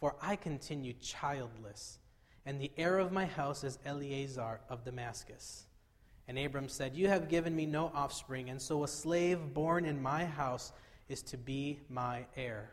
For 0.00 0.16
I 0.20 0.34
continue 0.34 0.94
childless, 0.94 1.98
and 2.44 2.60
the 2.60 2.72
heir 2.76 2.98
of 2.98 3.12
my 3.12 3.26
house 3.26 3.62
is 3.62 3.78
Eliezer 3.86 4.60
of 4.68 4.84
Damascus. 4.84 5.67
And 6.28 6.38
Abram 6.38 6.68
said, 6.68 6.94
You 6.94 7.08
have 7.08 7.28
given 7.28 7.56
me 7.56 7.64
no 7.64 7.90
offspring, 7.94 8.50
and 8.50 8.60
so 8.60 8.84
a 8.84 8.88
slave 8.88 9.54
born 9.54 9.86
in 9.86 10.00
my 10.00 10.26
house 10.26 10.72
is 11.08 11.22
to 11.22 11.38
be 11.38 11.80
my 11.88 12.26
heir. 12.36 12.70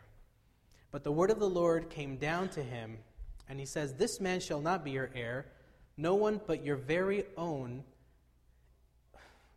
But 0.91 1.03
the 1.03 1.11
word 1.11 1.31
of 1.31 1.39
the 1.39 1.49
Lord 1.49 1.89
came 1.89 2.17
down 2.17 2.49
to 2.49 2.61
him, 2.61 2.97
and 3.47 3.59
he 3.59 3.65
says, 3.65 3.93
This 3.93 4.19
man 4.19 4.41
shall 4.41 4.59
not 4.59 4.83
be 4.83 4.91
your 4.91 5.09
heir. 5.15 5.45
No 5.97 6.15
one 6.15 6.41
but 6.45 6.65
your 6.65 6.75
very 6.75 7.23
own 7.37 7.83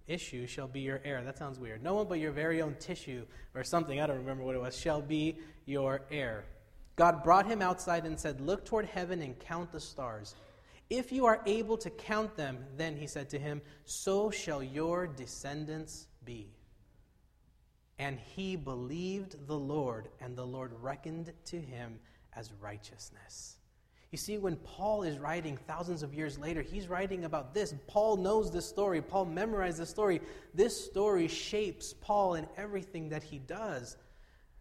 issue 0.07 0.47
shall 0.47 0.69
be 0.69 0.81
your 0.81 1.01
heir. 1.05 1.23
That 1.25 1.37
sounds 1.37 1.59
weird. 1.59 1.83
No 1.83 1.95
one 1.95 2.07
but 2.07 2.21
your 2.21 2.33
very 2.33 2.63
own 2.63 2.77
tissue 2.79 3.27
or 3.55 3.65
something, 3.65 4.01
I 4.01 4.07
don't 4.07 4.19
remember 4.19 4.45
what 4.45 4.55
it 4.55 4.61
was, 4.61 4.79
shall 4.79 5.03
be 5.03 5.39
your 5.67 6.03
heir. 6.11 6.45
God 6.95 7.23
brought 7.23 7.47
him 7.47 7.63
outside 7.63 8.07
and 8.07 8.19
said, 8.19 8.41
Look 8.41 8.65
toward 8.65 8.87
heaven 8.87 9.23
and 9.23 9.39
count 9.39 9.73
the 9.73 9.81
stars. 9.81 10.37
If 10.91 11.13
you 11.13 11.27
are 11.27 11.43
able 11.45 11.77
to 11.79 11.91
count 11.91 12.37
them, 12.37 12.65
then 12.77 12.97
he 12.97 13.07
said 13.07 13.29
to 13.31 13.39
him, 13.39 13.61
So 13.85 14.31
shall 14.31 14.63
your 14.63 15.07
descendants 15.07 16.07
be. 16.25 16.51
And 17.99 18.19
he 18.19 18.57
believed 18.57 19.47
the 19.47 19.59
Lord, 19.59 20.09
and 20.21 20.37
the 20.37 20.47
Lord 20.47 20.73
reckoned 20.81 21.33
to 21.47 21.61
him 21.61 21.99
as 22.35 22.53
righteousness. 22.61 23.59
You 24.11 24.17
see, 24.17 24.39
when 24.39 24.57
Paul 24.57 25.03
is 25.03 25.19
writing 25.19 25.59
thousands 25.59 26.03
of 26.03 26.15
years 26.15 26.39
later, 26.39 26.63
he's 26.63 26.89
writing 26.89 27.27
about 27.27 27.53
this. 27.53 27.75
Paul 27.87 28.17
knows 28.17 28.51
this 28.51 28.67
story. 28.67 29.03
Paul 29.03 29.27
memorized 29.27 29.79
this 29.79 29.91
story. 29.91 30.23
This 30.55 30.83
story 30.83 31.29
shapes 31.29 31.93
Paul 32.01 32.35
in 32.35 32.47
everything 32.57 33.11
that 33.11 33.23
he 33.23 33.39
does. 33.39 33.99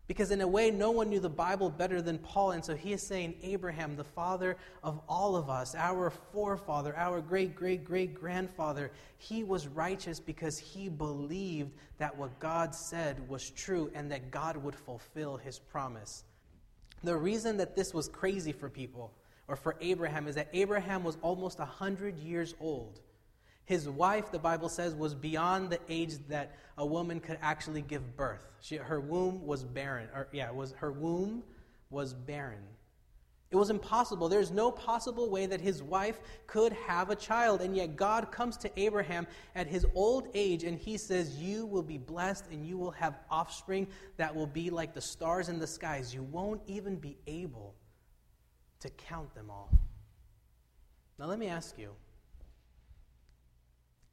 Because, 0.08 0.32
in 0.32 0.40
a 0.40 0.48
way, 0.48 0.72
no 0.72 0.92
one 0.92 1.10
knew 1.10 1.20
the 1.20 1.30
Bible 1.30 1.70
better 1.70 2.02
than 2.02 2.18
Paul. 2.18 2.52
And 2.52 2.64
so 2.64 2.76
he 2.76 2.94
is 2.94 3.06
saying, 3.06 3.36
Abraham, 3.44 3.98
the 3.98 4.06
father 4.06 4.56
of 4.82 5.02
all 5.10 5.36
of 5.36 5.50
us, 5.50 5.76
our 5.76 6.10
forefather, 6.10 6.96
our 6.96 7.20
great, 7.20 7.56
great, 7.56 7.84
great 7.84 8.16
grandfather, 8.16 8.92
he 9.18 9.44
was 9.44 9.68
righteous 9.68 10.20
because 10.20 10.58
he 10.58 10.88
believed 10.88 11.74
that 11.98 12.18
what 12.18 12.40
God 12.40 12.74
said 12.74 13.28
was 13.28 13.50
true 13.50 13.92
and 13.94 14.10
that 14.12 14.32
God 14.32 14.56
would 14.56 14.76
fulfill 14.76 15.36
his 15.36 15.60
promise. 15.60 16.24
The 17.04 17.16
reason 17.16 17.58
that 17.58 17.76
this 17.76 17.94
was 17.94 18.08
crazy 18.08 18.54
for 18.54 18.70
people 18.70 19.12
or 19.48 19.58
for 19.58 19.76
Abraham 19.82 20.28
is 20.28 20.36
that 20.36 20.50
Abraham 20.54 21.04
was 21.04 21.18
almost 21.22 21.60
100 21.60 22.18
years 22.18 22.56
old. 22.62 23.02
His 23.68 23.90
wife, 23.90 24.32
the 24.32 24.40
Bible 24.40 24.70
says, 24.70 24.96
was 24.96 25.14
beyond 25.14 25.70
the 25.70 25.80
age 25.90 26.14
that 26.30 26.56
a 26.78 26.86
woman 26.86 27.20
could 27.20 27.38
actually 27.42 27.82
give 27.82 28.16
birth. 28.16 28.48
She, 28.62 28.78
her 28.78 29.02
womb 29.02 29.46
was 29.46 29.66
barren. 29.66 30.08
Or, 30.16 30.30
yeah, 30.32 30.50
was, 30.52 30.72
her 30.78 30.94
womb 30.94 31.44
was 31.90 32.14
barren. 32.14 32.64
It 33.52 33.58
was 33.58 33.70
impossible. 33.70 34.30
There's 34.30 34.52
no 34.52 34.72
possible 34.72 35.30
way 35.30 35.48
that 35.48 35.60
his 35.60 35.84
wife 35.84 36.22
could 36.48 36.72
have 36.72 37.10
a 37.10 37.16
child. 37.16 37.60
And 37.60 37.76
yet 37.76 37.98
God 37.98 38.32
comes 38.32 38.56
to 38.58 38.80
Abraham 38.80 39.28
at 39.54 39.68
his 39.68 39.86
old 39.94 40.30
age 40.34 40.64
and 40.64 40.80
he 40.80 40.98
says, 40.98 41.36
You 41.36 41.66
will 41.66 41.84
be 41.84 41.98
blessed 41.98 42.46
and 42.50 42.66
you 42.66 42.78
will 42.78 42.92
have 42.92 43.20
offspring 43.30 43.88
that 44.16 44.34
will 44.34 44.48
be 44.48 44.70
like 44.70 44.94
the 44.94 45.02
stars 45.02 45.50
in 45.50 45.60
the 45.60 45.68
skies. 45.68 46.14
You 46.14 46.24
won't 46.24 46.62
even 46.68 46.96
be 46.96 47.18
able 47.28 47.76
to 48.80 48.90
count 48.92 49.36
them 49.36 49.50
all. 49.50 49.78
Now, 51.20 51.26
let 51.26 51.38
me 51.38 51.48
ask 51.48 51.78
you 51.78 51.92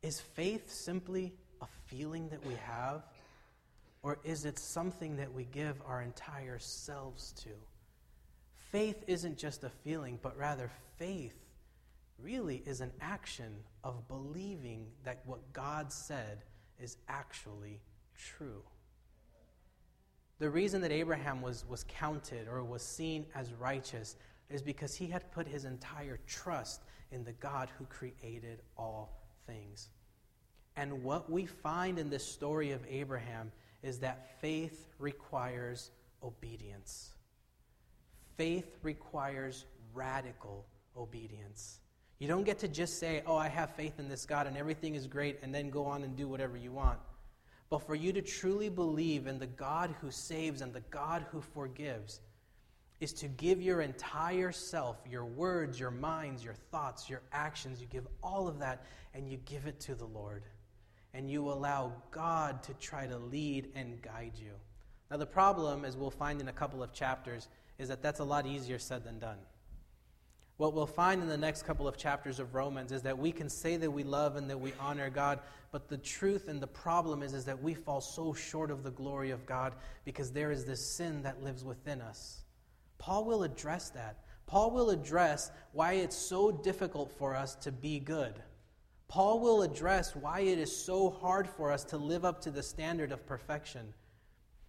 is 0.04 0.20
faith 0.20 0.70
simply 0.70 1.32
a 1.62 1.66
feeling 1.86 2.28
that 2.28 2.44
we 2.46 2.54
have, 2.66 3.02
or 4.02 4.18
is 4.22 4.44
it 4.44 4.58
something 4.58 5.16
that 5.16 5.32
we 5.32 5.44
give 5.44 5.80
our 5.86 6.02
entire 6.02 6.58
selves 6.58 7.32
to? 7.32 7.48
Faith 8.70 9.02
isn't 9.06 9.38
just 9.38 9.64
a 9.64 9.70
feeling, 9.70 10.18
but 10.22 10.36
rather, 10.36 10.70
faith 10.98 11.34
really 12.18 12.62
is 12.66 12.82
an 12.82 12.92
action 13.00 13.56
of 13.82 14.06
believing 14.06 14.86
that 15.04 15.22
what 15.24 15.52
God 15.54 15.90
said 15.90 16.44
is 16.78 16.98
actually 17.08 17.80
true. 18.14 18.62
The 20.38 20.50
reason 20.50 20.82
that 20.82 20.92
Abraham 20.92 21.40
was, 21.40 21.64
was 21.66 21.86
counted 21.88 22.46
or 22.46 22.62
was 22.62 22.82
seen 22.82 23.24
as 23.34 23.54
righteous 23.54 24.16
is 24.50 24.60
because 24.60 24.94
he 24.94 25.06
had 25.06 25.32
put 25.32 25.48
his 25.48 25.64
entire 25.64 26.18
trust 26.26 26.82
in 27.10 27.24
the 27.24 27.32
God 27.32 27.70
who 27.78 27.86
created 27.86 28.60
all 28.76 29.23
things. 29.46 29.88
And 30.76 31.04
what 31.04 31.30
we 31.30 31.46
find 31.46 31.98
in 31.98 32.10
this 32.10 32.26
story 32.26 32.72
of 32.72 32.84
Abraham 32.88 33.52
is 33.82 33.98
that 34.00 34.40
faith 34.40 34.88
requires 34.98 35.90
obedience. 36.22 37.10
Faith 38.36 38.78
requires 38.82 39.66
radical 39.92 40.66
obedience. 40.96 41.80
You 42.18 42.28
don't 42.28 42.44
get 42.44 42.58
to 42.60 42.68
just 42.68 42.98
say, 42.98 43.22
Oh, 43.26 43.36
I 43.36 43.48
have 43.48 43.70
faith 43.70 43.98
in 43.98 44.08
this 44.08 44.26
God 44.26 44.46
and 44.46 44.56
everything 44.56 44.94
is 44.94 45.06
great, 45.06 45.38
and 45.42 45.54
then 45.54 45.70
go 45.70 45.84
on 45.84 46.02
and 46.02 46.16
do 46.16 46.26
whatever 46.26 46.56
you 46.56 46.72
want. 46.72 46.98
But 47.70 47.86
for 47.86 47.94
you 47.94 48.12
to 48.12 48.22
truly 48.22 48.68
believe 48.68 49.26
in 49.26 49.38
the 49.38 49.46
God 49.46 49.94
who 50.00 50.10
saves 50.10 50.60
and 50.60 50.72
the 50.72 50.82
God 50.90 51.26
who 51.30 51.40
forgives, 51.40 52.20
is 53.00 53.12
to 53.12 53.28
give 53.28 53.60
your 53.60 53.80
entire 53.80 54.52
self, 54.52 54.96
your 55.10 55.24
words, 55.24 55.78
your 55.78 55.90
minds, 55.90 56.44
your 56.44 56.54
thoughts, 56.54 57.10
your 57.10 57.22
actions, 57.32 57.80
you 57.80 57.86
give 57.86 58.06
all 58.22 58.48
of 58.48 58.58
that 58.60 58.84
and 59.14 59.28
you 59.28 59.36
give 59.44 59.66
it 59.66 59.80
to 59.80 59.94
the 59.94 60.06
Lord. 60.06 60.44
And 61.12 61.30
you 61.30 61.48
allow 61.48 61.92
God 62.10 62.62
to 62.64 62.74
try 62.74 63.06
to 63.06 63.18
lead 63.18 63.68
and 63.74 64.00
guide 64.02 64.32
you. 64.36 64.52
Now, 65.10 65.16
the 65.18 65.26
problem, 65.26 65.84
as 65.84 65.96
we'll 65.96 66.10
find 66.10 66.40
in 66.40 66.48
a 66.48 66.52
couple 66.52 66.82
of 66.82 66.92
chapters, 66.92 67.48
is 67.78 67.88
that 67.88 68.02
that's 68.02 68.20
a 68.20 68.24
lot 68.24 68.46
easier 68.46 68.78
said 68.78 69.04
than 69.04 69.18
done. 69.18 69.38
What 70.56 70.72
we'll 70.72 70.86
find 70.86 71.20
in 71.20 71.28
the 71.28 71.36
next 71.36 71.64
couple 71.64 71.88
of 71.88 71.96
chapters 71.96 72.38
of 72.38 72.54
Romans 72.54 72.92
is 72.92 73.02
that 73.02 73.18
we 73.18 73.32
can 73.32 73.48
say 73.48 73.76
that 73.76 73.90
we 73.90 74.04
love 74.04 74.36
and 74.36 74.48
that 74.48 74.58
we 74.58 74.72
honor 74.78 75.10
God, 75.10 75.40
but 75.72 75.88
the 75.88 75.98
truth 75.98 76.46
and 76.46 76.60
the 76.60 76.68
problem 76.68 77.22
is, 77.22 77.34
is 77.34 77.44
that 77.46 77.60
we 77.60 77.74
fall 77.74 78.00
so 78.00 78.32
short 78.32 78.70
of 78.70 78.84
the 78.84 78.92
glory 78.92 79.30
of 79.30 79.44
God 79.46 79.74
because 80.04 80.30
there 80.30 80.52
is 80.52 80.64
this 80.64 80.80
sin 80.80 81.22
that 81.22 81.42
lives 81.42 81.64
within 81.64 82.00
us. 82.00 82.43
Paul 83.04 83.26
will 83.26 83.42
address 83.42 83.90
that. 83.90 84.20
Paul 84.46 84.70
will 84.70 84.88
address 84.88 85.50
why 85.72 85.92
it's 85.92 86.16
so 86.16 86.50
difficult 86.50 87.12
for 87.12 87.36
us 87.36 87.54
to 87.56 87.70
be 87.70 88.00
good. 88.00 88.32
Paul 89.08 89.40
will 89.40 89.60
address 89.60 90.16
why 90.16 90.40
it 90.40 90.58
is 90.58 90.74
so 90.74 91.10
hard 91.10 91.46
for 91.46 91.70
us 91.70 91.84
to 91.84 91.98
live 91.98 92.24
up 92.24 92.40
to 92.40 92.50
the 92.50 92.62
standard 92.62 93.12
of 93.12 93.26
perfection. 93.26 93.92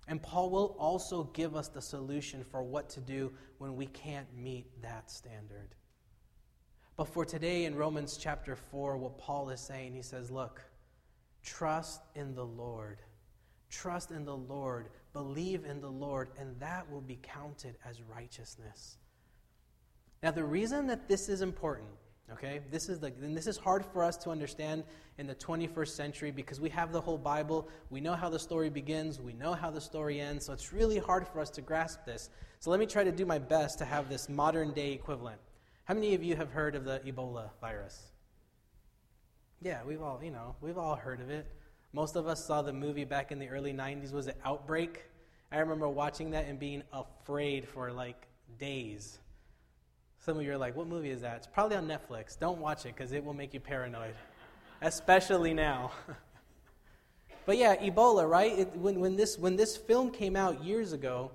And 0.09 0.21
Paul 0.21 0.49
will 0.49 0.75
also 0.77 1.23
give 1.33 1.55
us 1.55 1.69
the 1.69 1.81
solution 1.81 2.43
for 2.43 2.61
what 2.61 2.89
to 2.89 2.99
do 2.99 3.31
when 3.59 3.77
we 3.77 3.85
can't 3.85 4.27
meet 4.35 4.81
that 4.81 5.09
standard. 5.09 5.73
But 6.97 7.07
for 7.07 7.23
today 7.23 7.63
in 7.63 7.73
Romans 7.73 8.17
chapter 8.17 8.57
4, 8.57 8.97
what 8.97 9.17
Paul 9.17 9.49
is 9.49 9.61
saying, 9.61 9.93
he 9.93 10.01
says, 10.01 10.29
Look, 10.29 10.61
trust 11.41 12.01
in 12.15 12.35
the 12.35 12.45
Lord. 12.45 12.99
Trust 13.69 14.11
in 14.11 14.25
the 14.25 14.35
Lord 14.35 14.89
Believe 15.15 15.63
in 15.63 15.79
the 15.79 15.89
Lord, 15.89 16.27
and 16.37 16.59
that 16.59 16.91
will 16.91 16.99
be 16.99 17.17
counted 17.23 17.77
as 17.85 18.01
righteousness. 18.01 18.97
Now, 20.21 20.31
the 20.31 20.43
reason 20.43 20.87
that 20.87 21.07
this 21.07 21.29
is 21.29 21.41
important, 21.41 21.87
okay, 22.33 22.59
this 22.69 22.89
is, 22.89 22.99
the, 22.99 23.13
and 23.21 23.35
this 23.35 23.47
is 23.47 23.55
hard 23.55 23.85
for 23.85 24.03
us 24.03 24.17
to 24.17 24.29
understand 24.29 24.83
in 25.17 25.25
the 25.25 25.35
21st 25.35 25.87
century 25.87 26.31
because 26.31 26.59
we 26.59 26.67
have 26.67 26.91
the 26.91 26.99
whole 26.99 27.17
Bible. 27.17 27.69
We 27.89 28.01
know 28.01 28.11
how 28.13 28.27
the 28.27 28.37
story 28.37 28.69
begins, 28.69 29.21
we 29.21 29.31
know 29.31 29.53
how 29.53 29.71
the 29.71 29.79
story 29.79 30.19
ends, 30.19 30.45
so 30.45 30.51
it's 30.51 30.73
really 30.73 30.97
hard 30.97 31.25
for 31.29 31.39
us 31.39 31.49
to 31.51 31.61
grasp 31.61 31.99
this. 32.05 32.29
So, 32.59 32.69
let 32.69 32.81
me 32.81 32.85
try 32.85 33.05
to 33.05 33.11
do 33.13 33.25
my 33.25 33.39
best 33.39 33.79
to 33.79 33.85
have 33.85 34.09
this 34.09 34.27
modern 34.27 34.73
day 34.73 34.91
equivalent. 34.91 35.39
How 35.85 35.93
many 35.93 36.13
of 36.13 36.25
you 36.25 36.35
have 36.35 36.51
heard 36.51 36.75
of 36.75 36.83
the 36.83 36.99
Ebola 37.05 37.51
virus? 37.61 38.03
Yeah, 39.61 39.79
we've 39.87 40.01
all, 40.01 40.19
you 40.21 40.31
know, 40.31 40.57
we've 40.59 40.77
all 40.77 40.97
heard 40.97 41.21
of 41.21 41.29
it. 41.29 41.47
Most 41.95 42.17
of 42.17 42.27
us 42.27 42.43
saw 42.43 42.61
the 42.61 42.73
movie 42.73 43.05
back 43.05 43.31
in 43.31 43.39
the 43.39 43.47
early 43.47 43.71
90s. 43.71 44.11
Was 44.11 44.27
it 44.27 44.37
Outbreak? 44.43 45.05
I 45.49 45.59
remember 45.59 45.87
watching 45.87 46.31
that 46.31 46.45
and 46.45 46.59
being 46.59 46.83
afraid 46.91 47.65
for 47.69 47.89
like 47.89 48.27
days. 48.59 49.19
Some 50.19 50.37
of 50.37 50.43
you 50.43 50.51
are 50.51 50.57
like, 50.57 50.75
what 50.75 50.87
movie 50.87 51.11
is 51.11 51.21
that? 51.21 51.37
It's 51.37 51.47
probably 51.47 51.77
on 51.77 51.87
Netflix. 51.87 52.37
Don't 52.37 52.59
watch 52.59 52.85
it 52.85 52.93
because 52.97 53.13
it 53.13 53.23
will 53.23 53.33
make 53.33 53.53
you 53.53 53.61
paranoid, 53.61 54.13
especially 54.81 55.53
now. 55.53 55.93
but 57.45 57.55
yeah, 57.55 57.77
Ebola, 57.77 58.29
right? 58.29 58.59
It, 58.59 58.75
when, 58.75 58.99
when, 58.99 59.15
this, 59.15 59.37
when 59.37 59.55
this 59.55 59.77
film 59.77 60.11
came 60.11 60.35
out 60.35 60.65
years 60.65 60.91
ago, 60.91 61.31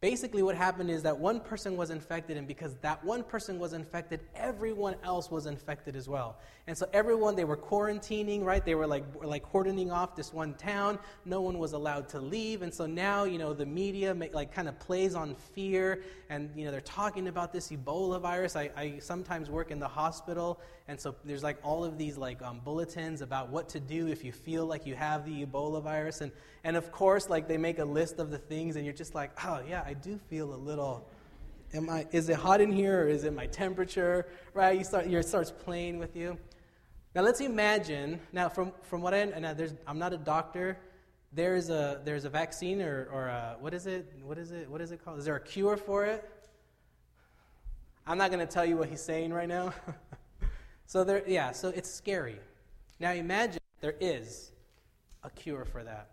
Basically, 0.00 0.44
what 0.44 0.54
happened 0.54 0.90
is 0.90 1.02
that 1.02 1.18
one 1.18 1.40
person 1.40 1.76
was 1.76 1.90
infected, 1.90 2.36
and 2.36 2.46
because 2.46 2.76
that 2.82 3.04
one 3.04 3.24
person 3.24 3.58
was 3.58 3.72
infected, 3.72 4.20
everyone 4.36 4.94
else 5.02 5.28
was 5.28 5.46
infected 5.46 5.96
as 5.96 6.08
well. 6.08 6.38
And 6.68 6.78
so, 6.78 6.88
everyone, 6.92 7.34
they 7.34 7.44
were 7.44 7.56
quarantining, 7.56 8.44
right? 8.44 8.64
They 8.64 8.76
were 8.76 8.86
like, 8.86 9.02
like 9.20 9.42
cordoning 9.42 9.90
off 9.90 10.14
this 10.14 10.32
one 10.32 10.54
town. 10.54 11.00
No 11.24 11.40
one 11.40 11.58
was 11.58 11.72
allowed 11.72 12.08
to 12.10 12.20
leave. 12.20 12.62
And 12.62 12.72
so 12.72 12.86
now, 12.86 13.24
you 13.24 13.38
know, 13.38 13.52
the 13.52 13.66
media 13.66 14.14
like 14.32 14.54
kind 14.54 14.68
of 14.68 14.78
plays 14.78 15.16
on 15.16 15.34
fear, 15.34 16.04
and, 16.30 16.48
you 16.54 16.64
know, 16.64 16.70
they're 16.70 16.80
talking 16.80 17.26
about 17.26 17.52
this 17.52 17.70
Ebola 17.70 18.20
virus. 18.20 18.54
I, 18.54 18.70
I 18.76 18.98
sometimes 19.00 19.50
work 19.50 19.72
in 19.72 19.80
the 19.80 19.88
hospital, 19.88 20.60
and 20.88 20.98
so 20.98 21.14
there's 21.22 21.42
like 21.42 21.58
all 21.62 21.84
of 21.84 21.98
these 21.98 22.16
like 22.16 22.40
um, 22.40 22.62
bulletins 22.64 23.20
about 23.20 23.50
what 23.50 23.68
to 23.68 23.80
do 23.80 24.08
if 24.08 24.24
you 24.24 24.32
feel 24.32 24.64
like 24.64 24.86
you 24.86 24.94
have 24.94 25.26
the 25.26 25.44
Ebola 25.44 25.82
virus. 25.82 26.22
And, 26.22 26.32
and 26.64 26.76
of 26.76 26.90
course, 26.90 27.28
like 27.28 27.46
they 27.46 27.58
make 27.58 27.78
a 27.78 27.84
list 27.84 28.18
of 28.18 28.30
the 28.30 28.38
things, 28.38 28.76
and 28.76 28.86
you're 28.86 28.94
just 28.94 29.14
like, 29.14 29.30
oh, 29.44 29.60
yeah, 29.68 29.84
I 29.86 29.92
do 29.92 30.18
feel 30.30 30.54
a 30.54 30.56
little. 30.56 31.06
Am 31.74 31.90
I, 31.90 32.06
is 32.12 32.30
it 32.30 32.36
hot 32.36 32.62
in 32.62 32.72
here 32.72 33.02
or 33.02 33.08
is 33.08 33.24
it 33.24 33.34
my 33.34 33.46
temperature? 33.46 34.26
Right? 34.54 34.78
You 34.78 34.84
start, 34.84 35.06
you 35.06 35.22
starts 35.22 35.50
playing 35.50 35.98
with 35.98 36.16
you. 36.16 36.38
Now 37.14 37.20
let's 37.20 37.42
imagine. 37.42 38.18
Now, 38.32 38.48
from, 38.48 38.72
from 38.80 39.02
what 39.02 39.12
I 39.12 39.26
now 39.26 39.52
there's, 39.52 39.74
I'm 39.86 39.98
not 39.98 40.14
a 40.14 40.18
doctor. 40.18 40.78
There's 41.30 41.68
a 41.68 42.00
there's 42.02 42.24
a 42.24 42.30
vaccine 42.30 42.80
or 42.80 43.06
or 43.12 43.26
a, 43.26 43.56
what 43.60 43.74
is 43.74 43.86
it? 43.86 44.10
What 44.22 44.38
is 44.38 44.50
it? 44.50 44.70
What 44.70 44.80
is 44.80 44.92
it 44.92 45.04
called? 45.04 45.18
Is 45.18 45.26
there 45.26 45.36
a 45.36 45.40
cure 45.40 45.76
for 45.76 46.06
it? 46.06 46.26
I'm 48.06 48.16
not 48.16 48.30
going 48.30 48.40
to 48.40 48.50
tell 48.50 48.64
you 48.64 48.78
what 48.78 48.88
he's 48.88 49.02
saying 49.02 49.34
right 49.34 49.48
now. 49.48 49.74
So 50.88 51.04
there, 51.04 51.22
yeah, 51.26 51.52
so 51.52 51.68
it's 51.68 51.90
scary. 51.90 52.40
Now 52.98 53.12
imagine 53.12 53.60
there 53.82 53.96
is 54.00 54.52
a 55.22 55.28
cure 55.28 55.66
for 55.66 55.84
that. 55.84 56.12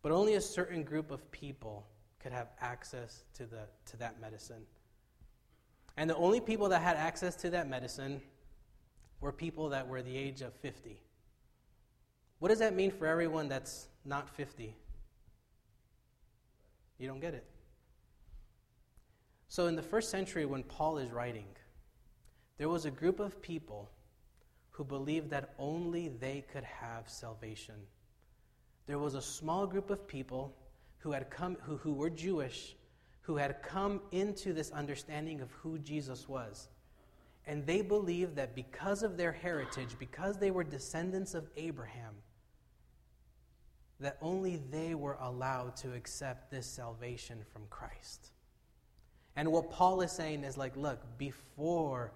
But 0.00 0.12
only 0.12 0.34
a 0.34 0.40
certain 0.40 0.84
group 0.84 1.10
of 1.10 1.28
people 1.32 1.84
could 2.20 2.30
have 2.30 2.46
access 2.60 3.24
to, 3.34 3.46
the, 3.46 3.62
to 3.86 3.96
that 3.96 4.20
medicine. 4.20 4.62
And 5.96 6.08
the 6.08 6.14
only 6.14 6.40
people 6.40 6.68
that 6.68 6.82
had 6.82 6.96
access 6.96 7.34
to 7.36 7.50
that 7.50 7.68
medicine 7.68 8.22
were 9.20 9.32
people 9.32 9.70
that 9.70 9.88
were 9.88 10.02
the 10.02 10.16
age 10.16 10.40
of 10.40 10.54
50. 10.54 11.02
What 12.38 12.50
does 12.50 12.60
that 12.60 12.76
mean 12.76 12.92
for 12.92 13.08
everyone 13.08 13.48
that's 13.48 13.88
not 14.04 14.30
50? 14.30 14.72
You 16.98 17.08
don't 17.08 17.20
get 17.20 17.34
it. 17.34 17.44
So, 19.48 19.66
in 19.66 19.74
the 19.74 19.82
first 19.82 20.10
century, 20.10 20.46
when 20.46 20.62
Paul 20.62 20.98
is 20.98 21.10
writing, 21.10 21.46
there 22.60 22.68
was 22.68 22.84
a 22.84 22.90
group 22.90 23.20
of 23.20 23.40
people 23.40 23.90
who 24.72 24.84
believed 24.84 25.30
that 25.30 25.54
only 25.58 26.08
they 26.08 26.44
could 26.52 26.64
have 26.64 27.08
salvation. 27.08 27.74
There 28.86 28.98
was 28.98 29.14
a 29.14 29.22
small 29.22 29.66
group 29.66 29.88
of 29.88 30.06
people 30.06 30.54
who 30.98 31.12
had 31.12 31.30
come 31.30 31.56
who, 31.62 31.78
who 31.78 31.94
were 31.94 32.10
Jewish 32.10 32.76
who 33.22 33.36
had 33.36 33.62
come 33.62 34.02
into 34.12 34.52
this 34.52 34.70
understanding 34.72 35.40
of 35.40 35.50
who 35.52 35.78
Jesus 35.78 36.28
was. 36.28 36.68
And 37.46 37.64
they 37.64 37.80
believed 37.80 38.36
that 38.36 38.54
because 38.54 39.02
of 39.02 39.16
their 39.16 39.32
heritage, 39.32 39.96
because 39.98 40.36
they 40.36 40.50
were 40.50 40.62
descendants 40.62 41.32
of 41.32 41.48
Abraham, 41.56 42.12
that 44.00 44.18
only 44.20 44.60
they 44.70 44.94
were 44.94 45.16
allowed 45.18 45.76
to 45.76 45.94
accept 45.94 46.50
this 46.50 46.66
salvation 46.66 47.38
from 47.54 47.62
Christ. 47.70 48.32
And 49.34 49.50
what 49.50 49.70
Paul 49.70 50.02
is 50.02 50.12
saying 50.12 50.44
is 50.44 50.58
like, 50.58 50.76
look, 50.76 51.00
before 51.16 52.12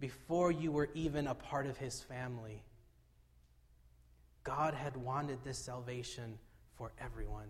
before 0.00 0.50
you 0.50 0.72
were 0.72 0.90
even 0.94 1.26
a 1.26 1.34
part 1.34 1.66
of 1.66 1.76
his 1.76 2.00
family. 2.00 2.62
God 4.42 4.74
had 4.74 4.96
wanted 4.96 5.38
this 5.42 5.58
salvation 5.58 6.38
for 6.76 6.92
everyone. 7.00 7.48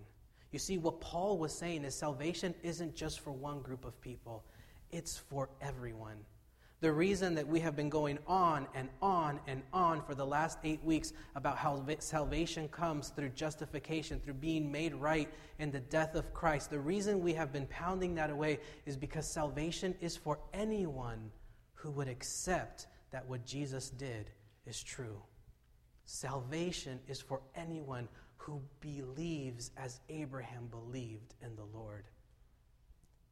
You 0.52 0.58
see, 0.58 0.78
what 0.78 1.00
Paul 1.00 1.38
was 1.38 1.52
saying 1.52 1.84
is 1.84 1.94
salvation 1.94 2.54
isn't 2.62 2.94
just 2.94 3.20
for 3.20 3.32
one 3.32 3.60
group 3.60 3.84
of 3.84 4.00
people, 4.00 4.44
it's 4.92 5.18
for 5.18 5.48
everyone. 5.60 6.18
The 6.80 6.92
reason 6.92 7.34
that 7.36 7.48
we 7.48 7.60
have 7.60 7.74
been 7.74 7.88
going 7.88 8.18
on 8.26 8.68
and 8.74 8.90
on 9.00 9.40
and 9.46 9.62
on 9.72 10.02
for 10.02 10.14
the 10.14 10.26
last 10.26 10.58
eight 10.64 10.84
weeks 10.84 11.12
about 11.34 11.56
how 11.56 11.82
salvation 11.98 12.68
comes 12.68 13.08
through 13.08 13.30
justification, 13.30 14.20
through 14.20 14.34
being 14.34 14.70
made 14.70 14.94
right 14.94 15.28
in 15.58 15.70
the 15.70 15.80
death 15.80 16.14
of 16.14 16.34
Christ, 16.34 16.70
the 16.70 16.78
reason 16.78 17.22
we 17.22 17.32
have 17.32 17.52
been 17.52 17.66
pounding 17.68 18.14
that 18.16 18.28
away 18.30 18.58
is 18.84 18.96
because 18.96 19.26
salvation 19.26 19.94
is 20.00 20.16
for 20.16 20.38
anyone 20.52 21.30
who 21.84 21.90
would 21.90 22.08
accept 22.08 22.86
that 23.10 23.28
what 23.28 23.44
Jesus 23.44 23.90
did 23.90 24.30
is 24.64 24.82
true. 24.82 25.20
Salvation 26.06 26.98
is 27.06 27.20
for 27.20 27.42
anyone 27.54 28.08
who 28.38 28.62
believes 28.80 29.70
as 29.76 30.00
Abraham 30.08 30.66
believed 30.68 31.34
in 31.42 31.54
the 31.56 31.78
Lord. 31.78 32.04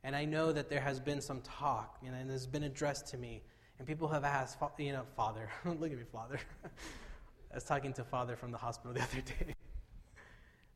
And 0.05 0.15
I 0.15 0.27
know 0.27 0.53
that 0.53 0.69
there 0.69 0.83
has 0.83 1.01
been 1.01 1.23
some 1.23 1.41
talk, 1.41 1.97
you 2.05 2.11
know, 2.11 2.19
and 2.19 2.31
has 2.31 2.47
been 2.47 2.65
addressed 2.65 3.07
to 3.09 3.17
me, 3.17 3.43
and 3.79 3.89
people 3.89 4.07
have 4.09 4.23
asked, 4.23 4.59
you 4.79 4.93
know, 4.93 5.05
Father, 5.17 5.49
look 5.65 5.91
at 5.91 5.97
me, 5.97 6.05
Father. 6.13 6.39
I 7.51 7.55
was 7.55 7.65
talking 7.65 7.95
to 7.95 8.05
Father 8.05 8.37
from 8.37 8.53
the 8.53 8.59
hospital 8.59 8.93
the 8.95 9.01
other 9.01 9.23
day. 9.23 9.55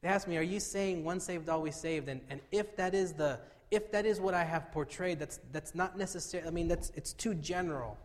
They 0.00 0.08
asked 0.08 0.28
me, 0.28 0.38
Are 0.38 0.42
you 0.42 0.60
saying 0.60 1.04
once 1.04 1.24
saved, 1.24 1.50
always 1.50 1.76
saved? 1.76 2.08
And, 2.08 2.22
and 2.30 2.40
if 2.52 2.74
that 2.76 2.94
is 2.94 3.12
the 3.12 3.38
if 3.70 3.90
that 3.92 4.06
is 4.06 4.20
what 4.20 4.34
I 4.34 4.44
have 4.44 4.70
portrayed, 4.72 5.18
that's, 5.18 5.40
that's 5.52 5.74
not 5.74 5.98
necessarily, 5.98 6.48
I 6.48 6.50
mean, 6.52 6.68
that's, 6.68 6.92
it's 6.94 7.12
too 7.12 7.34
general. 7.34 7.98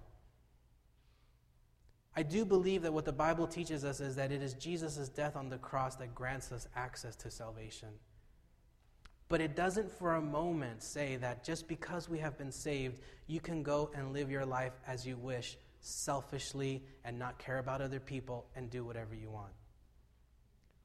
I 2.15 2.23
do 2.23 2.43
believe 2.43 2.81
that 2.81 2.93
what 2.93 3.05
the 3.05 3.13
Bible 3.13 3.47
teaches 3.47 3.85
us 3.85 3.99
is 3.99 4.15
that 4.15 4.31
it 4.31 4.41
is 4.41 4.53
Jesus' 4.55 5.07
death 5.07 5.35
on 5.35 5.49
the 5.49 5.57
cross 5.57 5.95
that 5.95 6.13
grants 6.13 6.51
us 6.51 6.67
access 6.75 7.15
to 7.17 7.31
salvation. 7.31 7.89
But 9.29 9.39
it 9.39 9.55
doesn't 9.55 9.89
for 9.89 10.15
a 10.15 10.21
moment 10.21 10.83
say 10.83 11.15
that 11.17 11.45
just 11.45 11.67
because 11.67 12.09
we 12.09 12.19
have 12.19 12.37
been 12.37 12.51
saved, 12.51 12.99
you 13.27 13.39
can 13.39 13.63
go 13.63 13.89
and 13.95 14.11
live 14.11 14.29
your 14.29 14.45
life 14.45 14.73
as 14.85 15.07
you 15.07 15.15
wish, 15.15 15.57
selfishly, 15.79 16.83
and 17.05 17.17
not 17.17 17.39
care 17.39 17.59
about 17.59 17.79
other 17.79 17.99
people 17.99 18.45
and 18.57 18.69
do 18.69 18.83
whatever 18.83 19.15
you 19.15 19.29
want. 19.29 19.53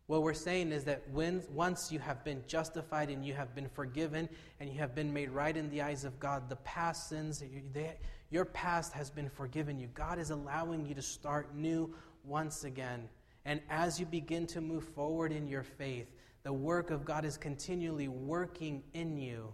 What 0.07 0.23
we're 0.23 0.35
saying 0.35 0.71
is 0.71 0.85
that 0.85 1.03
when, 1.11 1.43
once 1.53 1.91
you 1.91 1.99
have 1.99 2.23
been 2.23 2.43
justified 2.47 3.11
and 3.11 3.25
you 3.25 3.35
have 3.35 3.55
been 3.57 3.69
forgiven 3.69 4.29
and 4.61 4.71
you 4.71 4.79
have 4.79 4.95
been 4.95 5.13
made 5.13 5.31
right 5.31 5.57
in 5.57 5.69
the 5.71 5.83
eyes 5.83 6.05
of 6.05 6.21
God, 6.21 6.49
the 6.49 6.57
past 6.57 7.09
sins, 7.09 7.43
they, 7.73 7.97
your 8.31 8.45
past 8.45 8.93
has 8.93 9.11
been 9.11 9.29
forgiven 9.29 9.81
you. 9.81 9.89
God 9.95 10.19
is 10.21 10.31
allowing 10.31 10.87
you 10.87 10.95
to 10.95 11.03
start 11.03 11.57
new 11.57 11.93
once 12.25 12.63
again. 12.63 13.09
And 13.45 13.61
as 13.69 13.99
you 13.99 14.07
begin 14.07 14.47
to 14.49 14.61
move 14.61 14.85
forward 14.85 15.33
in 15.33 15.49
your 15.49 15.65
faith, 15.65 16.13
the 16.45 16.53
work 16.53 16.91
of 16.91 17.05
God 17.05 17.25
is 17.25 17.37
continually 17.37 18.07
working 18.07 18.85
in 18.95 19.17
you 19.17 19.53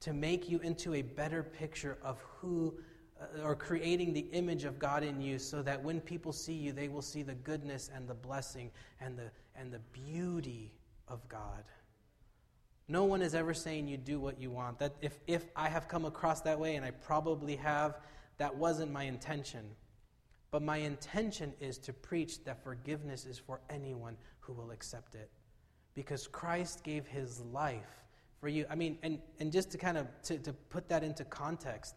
to 0.00 0.12
make 0.12 0.48
you 0.48 0.58
into 0.60 0.94
a 0.94 1.02
better 1.02 1.44
picture 1.44 1.98
of 2.02 2.18
who 2.20 2.74
Uh, 3.20 3.42
or 3.42 3.54
creating 3.54 4.14
the 4.14 4.26
image 4.32 4.64
of 4.64 4.78
God 4.78 5.02
in 5.02 5.20
you 5.20 5.38
so 5.38 5.62
that 5.62 5.82
when 5.82 6.00
people 6.00 6.32
see 6.32 6.54
you, 6.54 6.72
they 6.72 6.88
will 6.88 7.02
see 7.02 7.22
the 7.22 7.34
goodness 7.34 7.90
and 7.94 8.08
the 8.08 8.14
blessing 8.14 8.70
and 8.98 9.18
the, 9.18 9.30
and 9.54 9.70
the 9.70 9.80
beauty 9.92 10.72
of 11.06 11.28
God. 11.28 11.64
No 12.88 13.04
one 13.04 13.20
is 13.20 13.34
ever 13.34 13.52
saying 13.52 13.88
you 13.88 13.98
do 13.98 14.18
what 14.18 14.40
you 14.40 14.50
want. 14.50 14.78
That 14.78 14.94
if, 15.02 15.20
if 15.26 15.44
I 15.54 15.68
have 15.68 15.86
come 15.86 16.06
across 16.06 16.40
that 16.42 16.58
way, 16.58 16.76
and 16.76 16.84
I 16.84 16.92
probably 16.92 17.56
have, 17.56 17.98
that 18.38 18.56
wasn't 18.56 18.90
my 18.90 19.04
intention. 19.04 19.66
But 20.50 20.62
my 20.62 20.78
intention 20.78 21.52
is 21.60 21.76
to 21.78 21.92
preach 21.92 22.42
that 22.44 22.64
forgiveness 22.64 23.26
is 23.26 23.38
for 23.38 23.60
anyone 23.68 24.16
who 24.40 24.54
will 24.54 24.70
accept 24.70 25.14
it. 25.14 25.30
Because 25.94 26.26
Christ 26.26 26.82
gave 26.84 27.06
his 27.06 27.40
life 27.52 28.04
for 28.40 28.48
you. 28.48 28.64
I 28.70 28.76
mean, 28.76 28.96
and, 29.02 29.18
and 29.40 29.52
just 29.52 29.70
to 29.72 29.78
kind 29.78 29.98
of 29.98 30.06
to, 30.22 30.38
to 30.38 30.52
put 30.52 30.88
that 30.88 31.04
into 31.04 31.24
context, 31.24 31.94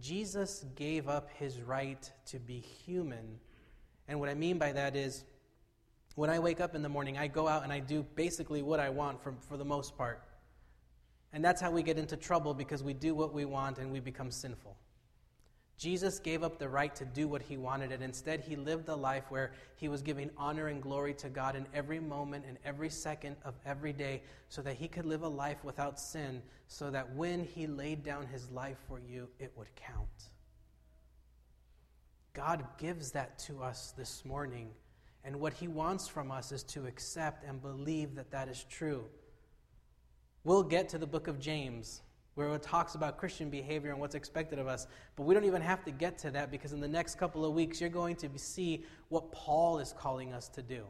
Jesus 0.00 0.64
gave 0.74 1.08
up 1.08 1.28
his 1.38 1.60
right 1.60 2.10
to 2.26 2.38
be 2.38 2.60
human. 2.60 3.38
And 4.06 4.20
what 4.20 4.28
I 4.28 4.34
mean 4.34 4.58
by 4.58 4.72
that 4.72 4.96
is 4.96 5.24
when 6.14 6.30
I 6.30 6.38
wake 6.38 6.60
up 6.60 6.74
in 6.74 6.82
the 6.82 6.88
morning, 6.88 7.16
I 7.18 7.28
go 7.28 7.48
out 7.48 7.62
and 7.62 7.72
I 7.72 7.80
do 7.80 8.04
basically 8.14 8.62
what 8.62 8.80
I 8.80 8.90
want 8.90 9.22
for, 9.22 9.34
for 9.48 9.56
the 9.56 9.64
most 9.64 9.96
part. 9.96 10.22
And 11.32 11.44
that's 11.44 11.60
how 11.60 11.70
we 11.70 11.82
get 11.82 11.98
into 11.98 12.16
trouble 12.16 12.54
because 12.54 12.82
we 12.82 12.94
do 12.94 13.14
what 13.14 13.32
we 13.32 13.44
want 13.44 13.78
and 13.78 13.92
we 13.92 14.00
become 14.00 14.30
sinful. 14.30 14.76
Jesus 15.78 16.18
gave 16.18 16.42
up 16.42 16.58
the 16.58 16.68
right 16.68 16.94
to 16.96 17.04
do 17.04 17.28
what 17.28 17.40
he 17.40 17.56
wanted, 17.56 17.92
and 17.92 18.02
instead 18.02 18.40
he 18.40 18.56
lived 18.56 18.88
a 18.88 18.96
life 18.96 19.30
where 19.30 19.52
he 19.76 19.88
was 19.88 20.02
giving 20.02 20.28
honor 20.36 20.66
and 20.66 20.82
glory 20.82 21.14
to 21.14 21.28
God 21.28 21.54
in 21.54 21.66
every 21.72 22.00
moment 22.00 22.44
and 22.48 22.58
every 22.64 22.90
second 22.90 23.36
of 23.44 23.54
every 23.64 23.92
day 23.92 24.22
so 24.48 24.60
that 24.62 24.74
he 24.74 24.88
could 24.88 25.06
live 25.06 25.22
a 25.22 25.28
life 25.28 25.62
without 25.62 26.00
sin, 26.00 26.42
so 26.66 26.90
that 26.90 27.14
when 27.14 27.44
he 27.44 27.68
laid 27.68 28.02
down 28.02 28.26
his 28.26 28.50
life 28.50 28.76
for 28.88 28.98
you, 28.98 29.28
it 29.38 29.52
would 29.54 29.68
count. 29.76 30.30
God 32.34 32.64
gives 32.76 33.12
that 33.12 33.38
to 33.40 33.62
us 33.62 33.94
this 33.96 34.24
morning, 34.24 34.70
and 35.22 35.38
what 35.38 35.52
he 35.52 35.68
wants 35.68 36.08
from 36.08 36.32
us 36.32 36.50
is 36.50 36.64
to 36.64 36.86
accept 36.86 37.44
and 37.44 37.62
believe 37.62 38.16
that 38.16 38.32
that 38.32 38.48
is 38.48 38.64
true. 38.68 39.04
We'll 40.42 40.64
get 40.64 40.88
to 40.88 40.98
the 40.98 41.06
book 41.06 41.28
of 41.28 41.38
James 41.38 42.02
where 42.38 42.54
it 42.54 42.62
talks 42.62 42.94
about 42.94 43.16
Christian 43.16 43.50
behavior 43.50 43.90
and 43.90 43.98
what's 43.98 44.14
expected 44.14 44.60
of 44.60 44.68
us. 44.68 44.86
But 45.16 45.24
we 45.24 45.34
don't 45.34 45.44
even 45.44 45.60
have 45.60 45.84
to 45.84 45.90
get 45.90 46.18
to 46.18 46.30
that 46.30 46.52
because 46.52 46.72
in 46.72 46.78
the 46.78 46.86
next 46.86 47.16
couple 47.16 47.44
of 47.44 47.52
weeks, 47.52 47.80
you're 47.80 47.90
going 47.90 48.14
to 48.14 48.28
see 48.36 48.84
what 49.08 49.32
Paul 49.32 49.80
is 49.80 49.92
calling 49.98 50.32
us 50.32 50.48
to 50.50 50.62
do. 50.62 50.84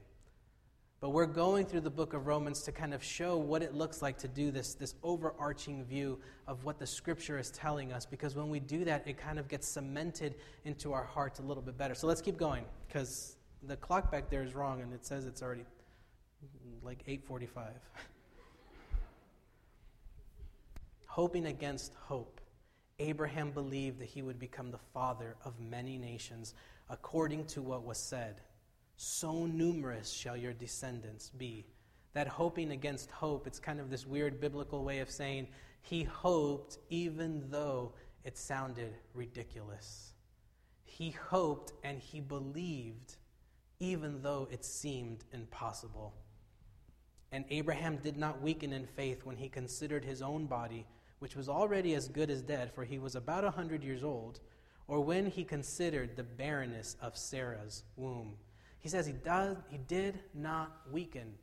But 1.00 1.10
we're 1.10 1.24
going 1.24 1.64
through 1.64 1.80
the 1.80 1.90
book 1.90 2.12
of 2.12 2.26
Romans 2.26 2.60
to 2.64 2.72
kind 2.72 2.92
of 2.92 3.02
show 3.02 3.38
what 3.38 3.62
it 3.62 3.72
looks 3.72 4.02
like 4.02 4.18
to 4.18 4.28
do 4.28 4.50
this, 4.50 4.74
this 4.74 4.94
overarching 5.02 5.86
view 5.86 6.18
of 6.46 6.64
what 6.64 6.78
the 6.78 6.86
scripture 6.86 7.38
is 7.38 7.50
telling 7.50 7.94
us. 7.94 8.04
Because 8.04 8.36
when 8.36 8.50
we 8.50 8.60
do 8.60 8.84
that, 8.84 9.08
it 9.08 9.16
kind 9.16 9.38
of 9.38 9.48
gets 9.48 9.66
cemented 9.66 10.34
into 10.66 10.92
our 10.92 11.04
hearts 11.04 11.38
a 11.38 11.42
little 11.42 11.62
bit 11.62 11.78
better. 11.78 11.94
So 11.94 12.06
let's 12.06 12.20
keep 12.20 12.36
going 12.36 12.66
because 12.88 13.38
the 13.62 13.76
clock 13.76 14.12
back 14.12 14.28
there 14.28 14.42
is 14.42 14.54
wrong 14.54 14.82
and 14.82 14.92
it 14.92 15.06
says 15.06 15.24
it's 15.24 15.40
already 15.40 15.64
like 16.82 16.98
845. 17.06 17.72
hoping 21.18 21.46
against 21.46 21.92
hope, 21.94 22.40
Abraham 23.00 23.50
believed 23.50 23.98
that 23.98 24.06
he 24.06 24.22
would 24.22 24.38
become 24.38 24.70
the 24.70 24.78
father 24.94 25.34
of 25.44 25.58
many 25.58 25.98
nations, 25.98 26.54
according 26.90 27.44
to 27.44 27.60
what 27.60 27.82
was 27.82 27.98
said 27.98 28.40
So 28.94 29.44
numerous 29.44 30.12
shall 30.12 30.36
your 30.36 30.52
descendants 30.52 31.30
be. 31.30 31.66
That 32.12 32.28
hoping 32.28 32.70
against 32.70 33.10
hope, 33.10 33.48
it's 33.48 33.58
kind 33.58 33.80
of 33.80 33.90
this 33.90 34.06
weird 34.06 34.40
biblical 34.40 34.84
way 34.84 35.00
of 35.00 35.10
saying 35.10 35.48
he 35.82 36.04
hoped 36.04 36.78
even 36.88 37.50
though 37.50 37.94
it 38.22 38.38
sounded 38.38 38.94
ridiculous. 39.12 40.12
He 40.84 41.10
hoped 41.10 41.72
and 41.82 41.98
he 41.98 42.20
believed 42.20 43.16
even 43.80 44.22
though 44.22 44.46
it 44.52 44.64
seemed 44.64 45.24
impossible. 45.32 46.14
And 47.32 47.44
Abraham 47.50 47.96
did 47.96 48.16
not 48.16 48.40
weaken 48.40 48.72
in 48.72 48.86
faith 48.86 49.24
when 49.24 49.36
he 49.36 49.48
considered 49.48 50.04
his 50.04 50.22
own 50.22 50.46
body 50.46 50.86
which 51.18 51.36
was 51.36 51.48
already 51.48 51.94
as 51.94 52.08
good 52.08 52.30
as 52.30 52.42
dead, 52.42 52.72
for 52.74 52.84
he 52.84 52.98
was 52.98 53.14
about 53.14 53.44
a 53.44 53.50
hundred 53.50 53.82
years 53.82 54.04
old, 54.04 54.40
or 54.86 55.00
when 55.00 55.26
he 55.26 55.44
considered 55.44 56.16
the 56.16 56.22
barrenness 56.22 56.96
of 57.00 57.16
Sarah's 57.16 57.84
womb. 57.96 58.36
He 58.80 58.88
says 58.88 59.06
he, 59.06 59.12
does, 59.12 59.56
he 59.68 59.78
did 59.78 60.20
not 60.34 60.72
weaken. 60.90 61.34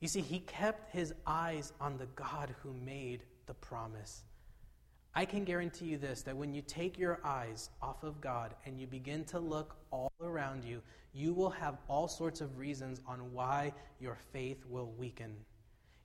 You 0.00 0.08
see, 0.08 0.20
he 0.20 0.40
kept 0.40 0.92
his 0.92 1.14
eyes 1.26 1.72
on 1.80 1.98
the 1.98 2.06
God 2.06 2.54
who 2.62 2.72
made 2.72 3.22
the 3.46 3.54
promise. 3.54 4.24
I 5.14 5.26
can 5.26 5.44
guarantee 5.44 5.86
you 5.86 5.98
this 5.98 6.22
that 6.22 6.36
when 6.36 6.54
you 6.54 6.62
take 6.62 6.98
your 6.98 7.20
eyes 7.22 7.70
off 7.82 8.02
of 8.02 8.20
God 8.20 8.54
and 8.64 8.80
you 8.80 8.86
begin 8.86 9.24
to 9.26 9.38
look 9.38 9.76
all 9.90 10.10
around 10.22 10.64
you, 10.64 10.80
you 11.12 11.34
will 11.34 11.50
have 11.50 11.76
all 11.86 12.08
sorts 12.08 12.40
of 12.40 12.56
reasons 12.56 13.00
on 13.06 13.32
why 13.32 13.74
your 14.00 14.16
faith 14.32 14.64
will 14.66 14.90
weaken. 14.92 15.36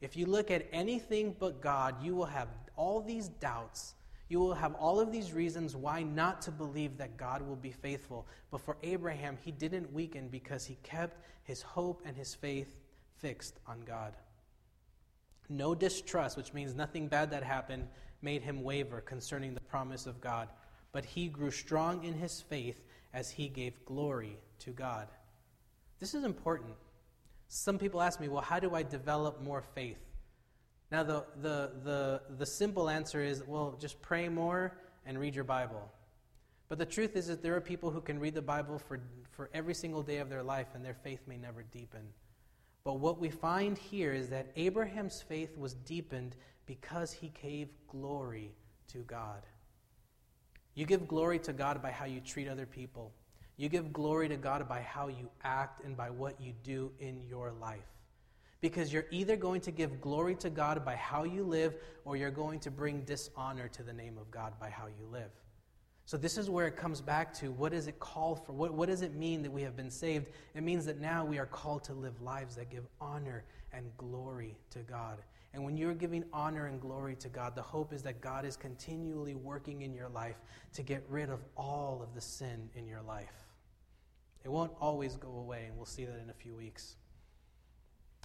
If 0.02 0.16
you 0.16 0.26
look 0.26 0.52
at 0.52 0.68
anything 0.72 1.36
but 1.40 1.62
God, 1.62 2.04
you 2.04 2.16
will 2.16 2.26
have 2.26 2.50
all 2.76 3.02
these 3.02 3.30
doubts. 3.30 3.96
You 4.30 4.40
will 4.40 4.54
have 4.54 4.76
all 4.76 5.00
of 5.00 5.12
these 5.12 5.34
reasons 5.34 5.76
why 5.76 6.04
not 6.04 6.42
to 6.44 6.52
believe 6.52 6.98
that 6.98 7.18
God 7.18 7.42
will 7.42 7.56
be 7.56 7.72
faithful. 7.72 8.28
But 8.52 8.62
for 8.62 8.78
Abraham, 8.84 9.38
he 9.44 9.52
didn't 9.52 9.92
weaken 9.92 10.28
because 10.28 10.66
he 10.66 10.78
kept 10.84 11.24
his 11.44 11.62
hope 11.62 12.04
and 12.06 12.16
his 12.16 12.36
faith 12.36 12.82
fixed 13.18 13.60
on 13.66 13.82
God. 13.82 14.14
No 15.50 15.74
distrust, 15.74 16.36
which 16.36 16.54
means 16.54 16.76
nothing 16.76 17.08
bad 17.08 17.32
that 17.32 17.44
happened, 17.44 17.88
made 18.22 18.44
him 18.44 18.64
waver 18.64 19.02
concerning 19.02 19.54
the 19.54 19.62
promise 19.62 20.06
of 20.06 20.20
God. 20.20 20.50
But 20.92 21.06
he 21.06 21.28
grew 21.28 21.52
strong 21.52 22.04
in 22.04 22.14
his 22.14 22.42
faith 22.42 22.84
as 23.14 23.32
he 23.32 23.48
gave 23.48 23.86
glory 23.86 24.38
to 24.60 24.72
God. 24.72 25.08
This 26.00 26.14
is 26.14 26.24
important. 26.24 26.74
Some 27.48 27.78
people 27.78 28.02
ask 28.02 28.20
me, 28.20 28.28
well, 28.28 28.42
how 28.42 28.60
do 28.60 28.76
I 28.76 28.84
develop 28.84 29.42
more 29.42 29.62
faith? 29.62 30.00
Now, 30.92 31.04
the, 31.04 31.26
the, 31.42 31.72
the, 31.84 32.22
the 32.38 32.46
simple 32.46 32.90
answer 32.90 33.22
is, 33.22 33.44
well, 33.46 33.78
just 33.80 34.02
pray 34.02 34.30
more 34.30 34.78
and 35.06 35.20
read 35.20 35.36
your 35.36 35.44
Bible. 35.44 35.92
But 36.70 36.78
the 36.78 36.86
truth 36.86 37.16
is 37.16 37.28
that 37.28 37.42
there 37.42 37.56
are 37.56 37.62
people 37.62 37.92
who 37.92 38.02
can 38.02 38.20
read 38.20 38.34
the 38.34 38.42
Bible 38.42 38.78
for, 38.78 39.00
for 39.32 39.50
every 39.54 39.74
single 39.74 40.02
day 40.02 40.18
of 40.18 40.30
their 40.30 40.44
life 40.44 40.68
and 40.76 40.84
their 40.84 40.94
faith 40.94 41.22
may 41.28 41.38
never 41.38 41.64
deepen. 41.64 42.02
But 42.84 43.00
what 43.00 43.20
we 43.20 43.30
find 43.30 43.78
here 43.78 44.14
is 44.14 44.30
that 44.30 44.48
Abraham's 44.56 45.22
faith 45.22 45.58
was 45.58 45.74
deepened 45.74 46.36
because 46.66 47.12
he 47.12 47.34
gave 47.42 47.70
glory 47.90 48.54
to 48.90 49.00
God. 49.00 49.46
You 50.74 50.86
give 50.86 51.08
glory 51.08 51.40
to 51.40 51.54
God 51.54 51.82
by 51.82 51.92
how 51.92 52.06
you 52.06 52.22
treat 52.22 52.48
other 52.48 52.66
people. 52.66 53.12
You 53.58 53.70
give 53.70 53.92
glory 53.92 54.30
to 54.30 54.38
God 54.38 54.68
by 54.70 54.82
how 54.82 55.08
you 55.08 55.30
act 55.44 55.84
and 55.84 55.98
by 55.98 56.12
what 56.12 56.40
you 56.40 56.54
do 56.64 56.92
in 57.00 57.22
your 57.28 57.52
life. 57.52 57.80
Because 58.62 58.94
you're 58.94 59.08
either 59.12 59.36
going 59.36 59.62
to 59.62 59.72
give 59.72 60.00
glory 60.00 60.36
to 60.36 60.50
God 60.50 60.84
by 60.86 60.96
how 60.96 61.24
you 61.24 61.44
live, 61.44 61.76
or 62.06 62.16
you're 62.16 62.32
going 62.32 62.60
to 62.62 62.72
bring 62.72 63.02
dishonor 63.02 63.68
to 63.70 63.84
the 63.84 63.94
name 63.94 64.18
of 64.18 64.30
God 64.32 64.54
by 64.60 64.70
how 64.70 64.86
you 64.88 65.08
live. 65.12 65.30
So, 66.06 66.18
this 66.18 66.38
is 66.38 66.50
where 66.50 66.68
it 66.68 66.78
comes 66.78 67.02
back 67.02 67.34
to 67.40 67.52
what 67.52 67.74
does 67.74 67.88
it 67.88 68.00
call 68.00 68.36
for? 68.36 68.54
What, 68.54 68.74
what 68.74 68.88
does 68.88 69.02
it 69.02 69.14
mean 69.14 69.42
that 69.44 69.52
we 69.52 69.62
have 69.64 69.76
been 69.76 69.92
saved? 69.92 70.28
It 70.56 70.64
means 70.64 70.86
that 70.86 71.02
now 71.02 71.26
we 71.26 71.38
are 71.38 71.46
called 71.46 71.84
to 71.86 71.94
live 71.94 72.22
lives 72.22 72.56
that 72.56 72.70
give 72.70 72.88
honor 73.02 73.44
and 73.74 73.86
glory 73.98 74.56
to 74.72 74.80
God. 74.80 75.18
And 75.54 75.66
when 75.66 75.76
you're 75.76 75.94
giving 75.94 76.24
honor 76.32 76.68
and 76.68 76.80
glory 76.80 77.16
to 77.16 77.30
God, 77.30 77.56
the 77.56 77.62
hope 77.62 77.92
is 77.92 78.04
that 78.04 78.22
God 78.22 78.46
is 78.46 78.56
continually 78.56 79.36
working 79.36 79.82
in 79.82 79.94
your 79.94 80.10
life 80.10 80.38
to 80.74 80.84
get 80.84 81.04
rid 81.10 81.30
of 81.30 81.40
all 81.58 82.02
of 82.02 82.14
the 82.14 82.22
sin 82.22 82.70
in 82.76 82.88
your 82.88 83.02
life. 83.02 83.47
It 84.48 84.54
won't 84.54 84.72
always 84.80 85.18
go 85.18 85.40
away, 85.40 85.66
and 85.68 85.76
we'll 85.76 85.86
see 85.86 86.06
that 86.06 86.22
in 86.24 86.30
a 86.30 86.34
few 86.34 86.56
weeks. 86.56 86.96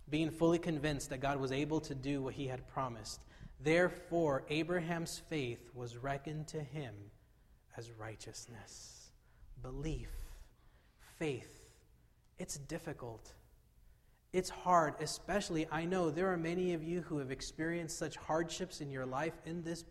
Being 0.08 0.30
fully 0.30 0.60
convinced 0.60 1.10
that 1.10 1.18
God 1.18 1.40
was 1.40 1.50
able 1.50 1.80
to 1.80 1.96
do 1.96 2.22
what 2.22 2.34
he 2.34 2.46
had 2.46 2.68
promised. 2.68 3.24
Therefore, 3.58 4.44
Abraham's 4.48 5.18
faith 5.18 5.68
was 5.74 5.96
reckoned 5.96 6.46
to 6.46 6.62
him 6.62 6.94
as 7.76 7.90
righteousness. 7.90 9.10
Belief, 9.62 10.12
faith. 11.18 11.64
It's 12.38 12.56
difficult. 12.56 13.32
It's 14.32 14.48
hard, 14.48 14.94
especially 15.00 15.66
I 15.70 15.84
know 15.84 16.10
there 16.10 16.32
are 16.32 16.38
many 16.38 16.72
of 16.72 16.82
you 16.82 17.02
who 17.02 17.18
have 17.18 17.30
experienced 17.30 17.98
such 17.98 18.16
hardships 18.16 18.80
in 18.80 18.90
your 18.90 19.04
life. 19.04 19.34
In 19.44 19.62
this, 19.62 19.84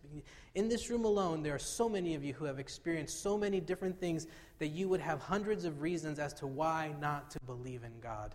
in 0.55 0.67
this 0.67 0.89
room 0.89 1.05
alone, 1.05 1.43
there 1.43 1.53
are 1.53 1.59
so 1.59 1.87
many 1.87 2.15
of 2.15 2.23
you 2.23 2.33
who 2.33 2.45
have 2.45 2.57
experienced 2.57 3.21
so 3.21 3.37
many 3.37 3.59
different 3.59 3.99
things 3.99 4.25
that 4.57 4.69
you 4.69 4.89
would 4.89 4.99
have 4.99 5.19
hundreds 5.19 5.63
of 5.63 5.81
reasons 5.81 6.17
as 6.17 6.33
to 6.33 6.47
why 6.47 6.95
not 6.99 7.29
to 7.31 7.39
believe 7.45 7.83
in 7.83 7.99
God. 8.01 8.33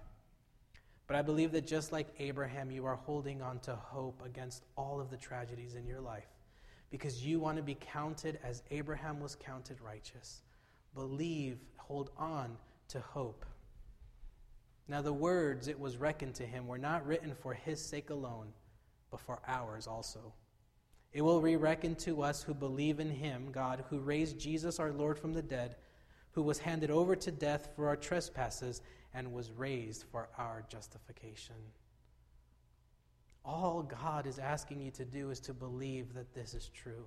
But 1.09 1.17
I 1.17 1.23
believe 1.23 1.51
that 1.53 1.67
just 1.67 1.91
like 1.91 2.09
Abraham, 2.21 2.71
you 2.71 2.87
are 2.87 2.97
holding 2.97 3.43
on 3.43 3.59
to 3.61 3.75
hope 3.75 4.23
against 4.25 4.65
all 4.77 5.01
of 5.01 5.11
the 5.11 5.17
tragedies 5.17 5.75
in 5.75 5.87
your 5.87 6.01
life 6.01 6.29
because 6.91 7.25
you 7.25 7.41
want 7.41 7.57
to 7.57 7.65
be 7.65 7.77
counted 7.81 8.39
as 8.45 8.63
Abraham 8.71 9.19
was 9.19 9.35
counted 9.35 9.81
righteous. 9.81 10.43
Believe, 10.95 11.59
hold 11.77 12.11
on 12.17 12.57
to 12.89 13.01
hope. 13.01 13.45
Now, 14.89 15.03
the 15.03 15.13
words 15.13 15.67
it 15.67 15.81
was 15.81 15.97
reckoned 15.97 16.35
to 16.37 16.47
him 16.47 16.69
were 16.69 16.79
not 16.79 17.07
written 17.07 17.35
for 17.35 17.55
his 17.55 17.85
sake 17.85 18.11
alone, 18.11 18.53
but 19.11 19.21
for 19.21 19.41
ours 19.47 19.87
also. 19.87 20.33
It 21.13 21.23
will 21.23 21.41
be 21.41 21.57
reckoned 21.57 21.99
to 22.01 22.23
us 22.23 22.43
who 22.43 22.55
believe 22.55 23.01
in 23.01 23.11
him, 23.11 23.49
God, 23.51 23.85
who 23.91 23.99
raised 23.99 24.39
Jesus 24.39 24.79
our 24.79 24.93
Lord 24.93 25.19
from 25.19 25.33
the 25.33 25.43
dead, 25.43 25.77
who 26.33 26.43
was 26.43 26.59
handed 26.59 26.91
over 26.91 27.17
to 27.17 27.33
death 27.33 27.71
for 27.75 27.89
our 27.89 27.97
trespasses 27.97 28.83
and 29.15 29.33
was 29.33 29.51
raised 29.51 30.05
for 30.13 30.29
our 30.37 30.65
justification. 30.69 31.57
All 33.45 33.83
God 33.83 34.27
is 34.27 34.39
asking 34.39 34.83
you 34.83 34.91
to 34.93 35.05
do 35.05 35.31
is 35.31 35.41
to 35.41 35.55
believe 35.55 36.15
that 36.15 36.35
this 36.35 36.53
is 36.53 36.69
true. 36.75 37.07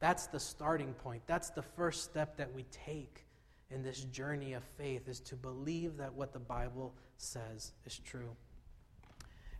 That's 0.00 0.26
the 0.26 0.40
starting 0.40 0.92
point. 0.94 1.22
That's 1.26 1.50
the 1.50 1.62
first 1.62 2.04
step 2.04 2.36
that 2.36 2.52
we 2.52 2.64
take 2.64 3.24
in 3.70 3.82
this 3.82 4.04
journey 4.04 4.54
of 4.54 4.64
faith 4.76 5.08
is 5.08 5.20
to 5.20 5.36
believe 5.36 5.98
that 5.98 6.14
what 6.14 6.32
the 6.32 6.38
Bible 6.38 6.94
says 7.18 7.72
is 7.84 7.98
true. 7.98 8.30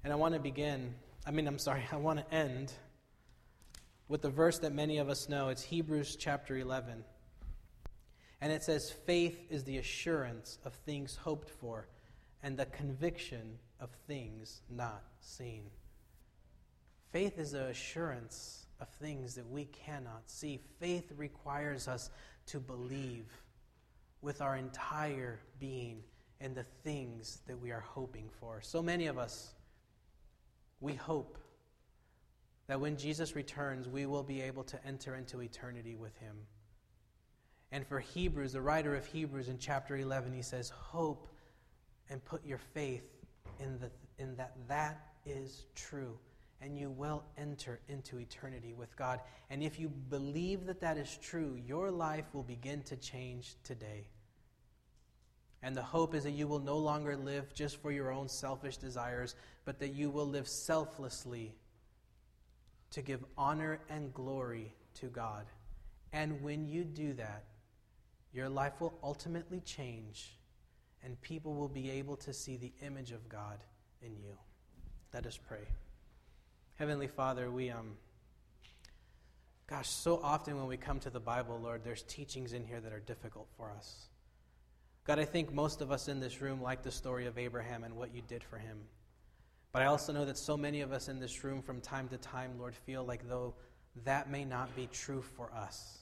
And 0.03 0.13
I 0.13 0.17
want 0.17 0.35
to 0.35 0.41
begin, 0.41 0.95
I 1.27 1.31
mean, 1.31 1.47
I'm 1.47 1.59
sorry, 1.59 1.85
I 1.93 1.97
want 1.97 2.19
to 2.19 2.35
end 2.35 2.73
with 4.09 4.23
the 4.23 4.31
verse 4.31 4.59
that 4.61 4.73
many 4.73 4.99
of 4.99 5.09
us 5.09 5.29
know. 5.29 5.49
It's 5.49 5.63
Hebrews 5.63 6.17
chapter 6.17 6.57
11. 6.57 7.05
And 8.41 8.53
it 8.53 8.63
says, 8.63 8.91
Faith 8.91 9.39
is 9.51 9.65
the 9.65 9.79
assurance 9.79 10.59
of 10.65 10.73
things 10.73 11.17
hoped 11.17 11.51
for 11.51 11.89
and 12.43 12.57
the 12.57 12.67
conviction 12.67 13.59
of 13.81 13.91
things 14.07 14.63
not 14.71 15.03
seen. 15.21 15.65
Faith 17.13 17.39
is 17.39 17.53
the 17.53 17.67
assurance 17.67 18.67
of 18.81 18.89
things 19.01 19.35
that 19.35 19.51
we 19.51 19.65
cannot 19.65 20.23
see. 20.27 20.61
Faith 20.79 21.11
requires 21.17 21.89
us 21.89 22.11
to 22.47 22.61
believe 22.61 23.27
with 24.23 24.41
our 24.41 24.57
entire 24.57 25.41
being 25.59 26.03
and 26.41 26.55
the 26.55 26.65
things 26.85 27.41
that 27.47 27.59
we 27.61 27.71
are 27.71 27.81
hoping 27.81 28.29
for. 28.41 28.61
So 28.63 28.83
many 28.83 29.07
of 29.07 29.19
us, 29.19 29.55
we 30.81 30.95
hope 30.95 31.39
that 32.69 32.81
when 32.81 32.97
Jesus 32.97 33.35
returns, 33.35 33.89
we 33.89 34.07
will 34.07 34.23
be 34.23 34.41
able 34.43 34.63
to 34.65 34.87
enter 34.87 35.17
into 35.17 35.41
eternity 35.41 35.97
with 35.97 36.17
him. 36.19 36.37
And 37.73 37.87
for 37.87 38.01
Hebrews, 38.01 38.53
the 38.53 38.61
writer 38.61 38.95
of 38.95 39.05
Hebrews 39.07 39.49
in 39.49 39.59
chapter 39.59 39.97
11, 39.97 40.33
he 40.33 40.43
says, 40.43 40.71
Hope 40.71 41.29
and 42.09 42.25
put 42.25 42.45
your 42.47 42.59
faith 42.59 43.05
in, 43.61 43.79
the, 43.79 43.91
in 44.23 44.37
that 44.37 44.55
that 44.69 45.01
is 45.27 45.67
true. 45.75 46.19
And 46.61 46.77
you 46.77 46.91
will 46.91 47.25
enter 47.37 47.81
into 47.89 48.19
eternity 48.19 48.75
with 48.75 48.97
God. 48.97 49.21
And 49.51 49.63
if 49.63 49.79
you 49.79 49.89
believe 49.89 50.67
that 50.67 50.81
that 50.81 50.97
is 50.97 51.19
true, 51.23 51.59
your 51.67 51.91
life 51.91 52.25
will 52.33 52.43
begin 52.43 52.83
to 52.85 52.97
change 52.97 53.55
today. 53.63 54.09
And 55.63 55.77
the 55.77 55.83
hope 55.83 56.15
is 56.15 56.25
that 56.25 56.33
you 56.33 56.47
will 56.47 56.61
no 56.61 56.79
longer 56.79 57.17
live 57.17 57.53
just 57.55 57.81
for 57.83 57.91
your 57.91 58.13
own 58.13 58.29
selfish 58.29 58.77
desires, 58.77 59.35
but 59.65 59.79
that 59.81 59.95
you 59.95 60.11
will 60.11 60.27
live 60.27 60.47
selflessly 60.47 61.55
to 62.91 63.03
give 63.03 63.25
honor 63.37 63.81
and 63.89 64.15
glory 64.15 64.75
to 64.95 65.07
God. 65.07 65.47
And 66.13 66.43
when 66.43 66.65
you 66.65 66.85
do 66.85 67.13
that, 67.15 67.45
your 68.33 68.49
life 68.49 68.81
will 68.81 68.99
ultimately 69.03 69.61
change, 69.61 70.39
and 71.03 71.21
people 71.23 71.55
will 71.55 71.69
be 71.69 71.91
able 71.91 72.17
to 72.17 72.33
see 72.33 72.57
the 72.57 72.73
image 72.83 73.11
of 73.11 73.29
God 73.29 73.59
in 74.01 74.17
you. 74.17 74.37
Let 75.13 75.27
us 75.27 75.39
pray. 75.39 75.67
Heavenly 76.79 77.09
Father, 77.09 77.51
we, 77.51 77.71
um, 77.71 77.97
gosh, 79.69 79.89
so 79.89 80.21
often 80.23 80.57
when 80.57 80.69
we 80.69 80.77
come 80.77 81.01
to 81.01 81.11
the 81.11 81.19
Bible, 81.19 81.59
Lord, 81.61 81.83
there's 81.83 82.03
teachings 82.03 82.53
in 82.53 82.65
here 82.65 82.81
that 82.81 82.93
are 82.93 83.01
difficult 83.01 83.49
for 83.57 83.73
us. 83.77 84.07
God, 85.03 85.19
I 85.19 85.25
think 85.25 85.53
most 85.53 85.81
of 85.81 85.91
us 85.91 86.07
in 86.07 86.21
this 86.21 86.41
room 86.41 86.63
like 86.63 86.85
the 86.85 86.93
story 86.93 87.27
of 87.27 87.37
Abraham 87.37 87.83
and 87.83 87.97
what 87.97 88.15
you 88.15 88.23
did 88.29 88.45
for 88.45 88.59
him. 88.59 88.79
But 89.73 89.83
I 89.83 89.87
also 89.87 90.13
know 90.13 90.25
that 90.25 90.39
so 90.39 90.57
many 90.57 90.81
of 90.81 90.93
us 90.93 91.09
in 91.09 91.19
this 91.19 91.43
room 91.43 91.63
from 91.63 91.81
time 91.81 92.07
to 92.11 92.17
time, 92.17 92.53
Lord, 92.61 92.77
feel 92.77 93.03
like 93.03 93.29
though 93.29 93.55
that 94.05 94.31
may 94.31 94.45
not 94.45 94.77
be 94.77 94.89
true 94.93 95.23
for 95.37 95.51
us. 95.53 95.99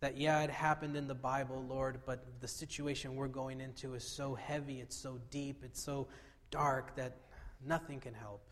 That, 0.00 0.16
yeah, 0.16 0.42
it 0.42 0.50
happened 0.50 0.96
in 0.96 1.06
the 1.06 1.14
Bible, 1.14 1.64
Lord, 1.68 2.00
but 2.04 2.40
the 2.40 2.48
situation 2.48 3.14
we're 3.14 3.28
going 3.28 3.60
into 3.60 3.94
is 3.94 4.02
so 4.02 4.34
heavy, 4.34 4.80
it's 4.80 4.96
so 4.96 5.20
deep, 5.30 5.62
it's 5.62 5.80
so 5.80 6.08
dark 6.50 6.96
that 6.96 7.16
nothing 7.64 8.00
can 8.00 8.12
help. 8.12 8.42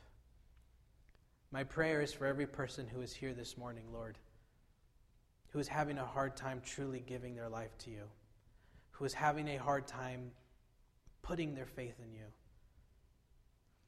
My 1.54 1.62
prayer 1.64 2.02
is 2.02 2.12
for 2.12 2.26
every 2.26 2.46
person 2.46 2.86
who 2.86 3.00
is 3.00 3.14
here 3.14 3.32
this 3.32 3.56
morning, 3.56 3.84
Lord, 3.92 4.18
who 5.50 5.60
is 5.60 5.68
having 5.68 5.98
a 5.98 6.04
hard 6.04 6.36
time 6.36 6.60
truly 6.66 7.00
giving 7.06 7.36
their 7.36 7.48
life 7.48 7.78
to 7.84 7.90
you 7.90 8.02
who 8.94 9.04
is 9.04 9.12
having 9.12 9.48
a 9.48 9.56
hard 9.56 9.86
time 9.86 10.30
putting 11.22 11.54
their 11.54 11.66
faith 11.66 11.96
in 12.04 12.12
you. 12.12 12.26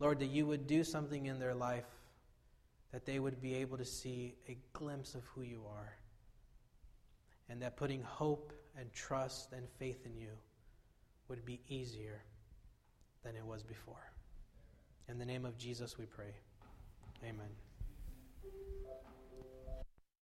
Lord, 0.00 0.18
that 0.18 0.26
you 0.26 0.46
would 0.46 0.66
do 0.66 0.82
something 0.82 1.26
in 1.26 1.38
their 1.38 1.54
life 1.54 1.86
that 2.92 3.06
they 3.06 3.18
would 3.18 3.40
be 3.40 3.54
able 3.56 3.78
to 3.78 3.84
see 3.84 4.34
a 4.48 4.56
glimpse 4.72 5.14
of 5.14 5.22
who 5.34 5.42
you 5.42 5.62
are. 5.68 5.96
And 7.48 7.62
that 7.62 7.76
putting 7.76 8.02
hope 8.02 8.52
and 8.78 8.92
trust 8.92 9.52
and 9.52 9.66
faith 9.78 10.04
in 10.04 10.16
you 10.16 10.30
would 11.28 11.44
be 11.44 11.60
easier 11.68 12.22
than 13.22 13.36
it 13.36 13.44
was 13.44 13.62
before. 13.62 14.12
In 15.08 15.18
the 15.18 15.24
name 15.24 15.44
of 15.44 15.56
Jesus 15.56 15.96
we 15.98 16.06
pray. 16.06 16.34
Amen. 17.24 17.56